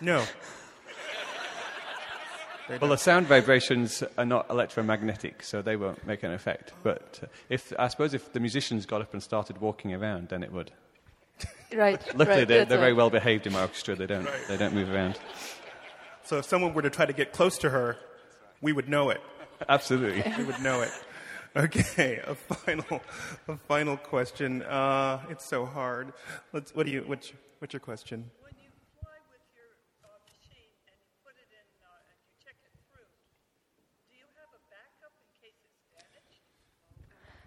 No. 0.01 0.25
Well, 2.81 2.91
the 2.91 2.97
sound 2.97 3.29
vibrations 3.29 4.03
are 4.19 4.25
not 4.25 4.51
electromagnetic, 4.51 5.45
so 5.45 5.63
they 5.63 5.77
won't 5.77 6.05
make 6.05 6.25
an 6.25 6.33
effect. 6.33 6.73
But 6.83 7.21
uh, 7.23 7.27
if 7.49 7.73
I 7.79 7.87
suppose 7.87 8.13
if 8.13 8.33
the 8.33 8.41
musicians 8.41 8.87
got 8.87 9.01
up 9.01 9.13
and 9.13 9.23
started 9.23 9.61
walking 9.61 9.95
around, 9.95 10.31
then 10.31 10.43
it 10.43 10.53
would. 10.53 10.73
Right. 11.73 12.01
Luckily, 12.17 12.39
right, 12.39 12.49
they're, 12.49 12.65
they're 12.65 12.79
very 12.79 12.93
well 12.93 13.09
behaved 13.09 13.47
in 13.47 13.53
my 13.53 13.63
orchestra. 13.63 13.95
They 13.95 14.07
don't 14.07 14.29
they 14.49 14.57
don't 14.57 14.75
move 14.75 14.91
around. 14.91 15.17
So 16.27 16.39
if 16.39 16.45
someone 16.45 16.75
were 16.75 16.83
to 16.83 16.91
try 16.91 17.07
to 17.07 17.13
get 17.13 17.33
close 17.33 17.57
to 17.59 17.71
her, 17.71 17.97
we 18.61 18.73
would 18.73 18.89
know 18.89 19.11
it. 19.11 19.21
Absolutely. 19.69 20.25
We 20.37 20.45
would 20.45 20.61
know 20.61 20.81
it. 20.83 20.91
Okay, 21.57 22.21
a 22.27 22.35
final, 22.35 23.01
a 23.49 23.57
final 23.57 23.97
question. 23.97 24.63
Uh, 24.63 25.23
it's 25.31 25.47
so 25.47 25.65
hard. 25.65 26.13
Let's. 26.53 26.75
What 26.75 26.85
do 26.85 26.93
you? 26.93 27.05
What's, 27.07 27.33
what's 27.61 27.73
your 27.73 27.81
question? 27.81 28.29
When 28.43 28.53
you 28.63 28.69
fly 29.01 29.13
with 29.31 29.41
your 29.55 29.71
uh, 30.05 30.09
machine 30.27 30.69
and 30.91 30.99
you 31.01 31.09
put 31.25 31.33
it 31.39 31.49
in 31.49 31.65
uh, 31.81 32.11
and 32.11 32.19
you 32.21 32.29
check 32.45 32.57
it 32.61 32.75
through, 32.91 33.09
do 34.11 34.19
you 34.19 34.27
have 34.37 34.51
a 34.53 34.61
backup 34.69 35.15
in 35.17 35.31
case 35.41 35.57
it's 35.65 35.81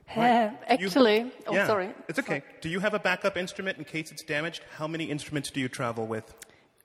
damaged? 0.07 0.55
Uh, 0.57 0.73
actually, 0.73 1.31
oh, 1.45 1.53
yeah, 1.53 1.67
sorry. 1.67 1.89
It's 2.07 2.17
okay. 2.17 2.41
Do 2.61 2.69
you 2.69 2.79
have 2.79 2.95
a 2.95 2.99
backup 2.99 3.37
instrument 3.37 3.77
in 3.77 3.83
case 3.83 4.09
it's 4.11 4.23
damaged? 4.23 4.63
How 4.77 4.87
many 4.87 5.05
instruments 5.05 5.51
do 5.51 5.59
you 5.59 5.67
travel 5.67 6.07
with? 6.07 6.33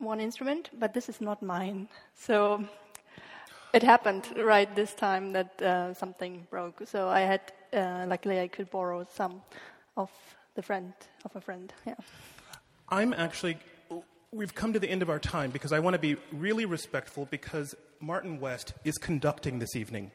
One 0.05 0.21
instrument, 0.21 0.71
but 0.79 0.93
this 0.93 1.09
is 1.09 1.21
not 1.21 1.43
mine. 1.43 1.89
So 2.15 2.65
it 3.73 3.83
happened 3.83 4.25
right 4.37 4.75
this 4.77 4.95
time 4.95 5.33
that 5.33 5.63
uh, 5.63 5.95
something 5.95 6.47
broke. 6.51 6.87
So 6.87 7.09
I 7.09 7.21
had, 7.21 7.41
uh, 7.73 8.07
luckily, 8.09 8.41
I 8.41 8.49
could 8.49 8.71
borrow 8.71 9.07
some 9.09 9.43
of 9.97 10.11
the 10.55 10.63
friend 10.63 10.93
of 11.25 11.35
a 11.37 11.41
friend. 11.41 11.73
Yeah. 11.87 11.95
I'm 12.89 13.13
actually, 13.15 13.57
we've 14.35 14.55
come 14.55 14.73
to 14.73 14.79
the 14.79 14.91
end 14.91 15.03
of 15.03 15.09
our 15.09 15.19
time 15.19 15.51
because 15.51 15.73
I 15.73 15.79
want 15.79 15.95
to 15.95 15.99
be 15.99 16.17
really 16.33 16.65
respectful 16.65 17.27
because 17.31 17.75
Martin 18.01 18.41
West 18.41 18.75
is 18.85 18.99
conducting 18.99 19.59
this 19.61 19.77
evening. 19.77 20.11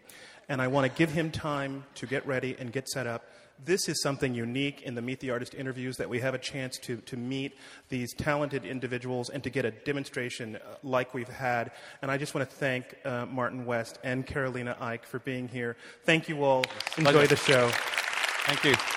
And 0.50 0.62
I 0.62 0.68
want 0.68 0.92
to 0.92 0.98
give 0.98 1.12
him 1.12 1.32
time 1.32 1.86
to 1.96 2.08
get 2.08 2.26
ready 2.28 2.56
and 2.60 2.72
get 2.72 2.90
set 2.90 3.08
up. 3.08 3.24
This 3.64 3.88
is 3.88 4.02
something 4.02 4.34
unique 4.34 4.82
in 4.84 4.96
the 4.96 5.02
Meet 5.02 5.20
the 5.20 5.32
Artist 5.32 5.54
interviews 5.54 5.98
that 5.98 6.10
we 6.10 6.20
have 6.20 6.34
a 6.34 6.38
chance 6.38 6.78
to, 6.80 6.98
to 6.98 7.18
meet 7.18 7.58
these 7.90 8.14
talented 8.14 8.66
individuals 8.66 9.30
and 9.30 9.44
to 9.44 9.50
get 9.50 9.66
a 9.66 9.72
demonstration 9.72 10.56
uh, 10.56 10.60
like 10.82 11.14
we've 11.14 11.28
had. 11.28 11.72
And 12.02 12.10
I 12.10 12.18
just 12.18 12.34
want 12.34 12.50
to 12.50 12.56
thank 12.56 12.96
uh, 13.06 13.26
Martin 13.26 13.66
West 13.66 14.00
and 14.04 14.26
Carolina 14.26 14.78
Eyck 14.80 15.06
for 15.06 15.20
being 15.20 15.48
here. 15.48 15.76
Thank 16.04 16.30
you 16.30 16.44
all. 16.44 16.66
Enjoy 16.98 17.28
the 17.28 17.36
show. 17.36 17.70
Thank 18.46 18.64
you. 18.64 18.89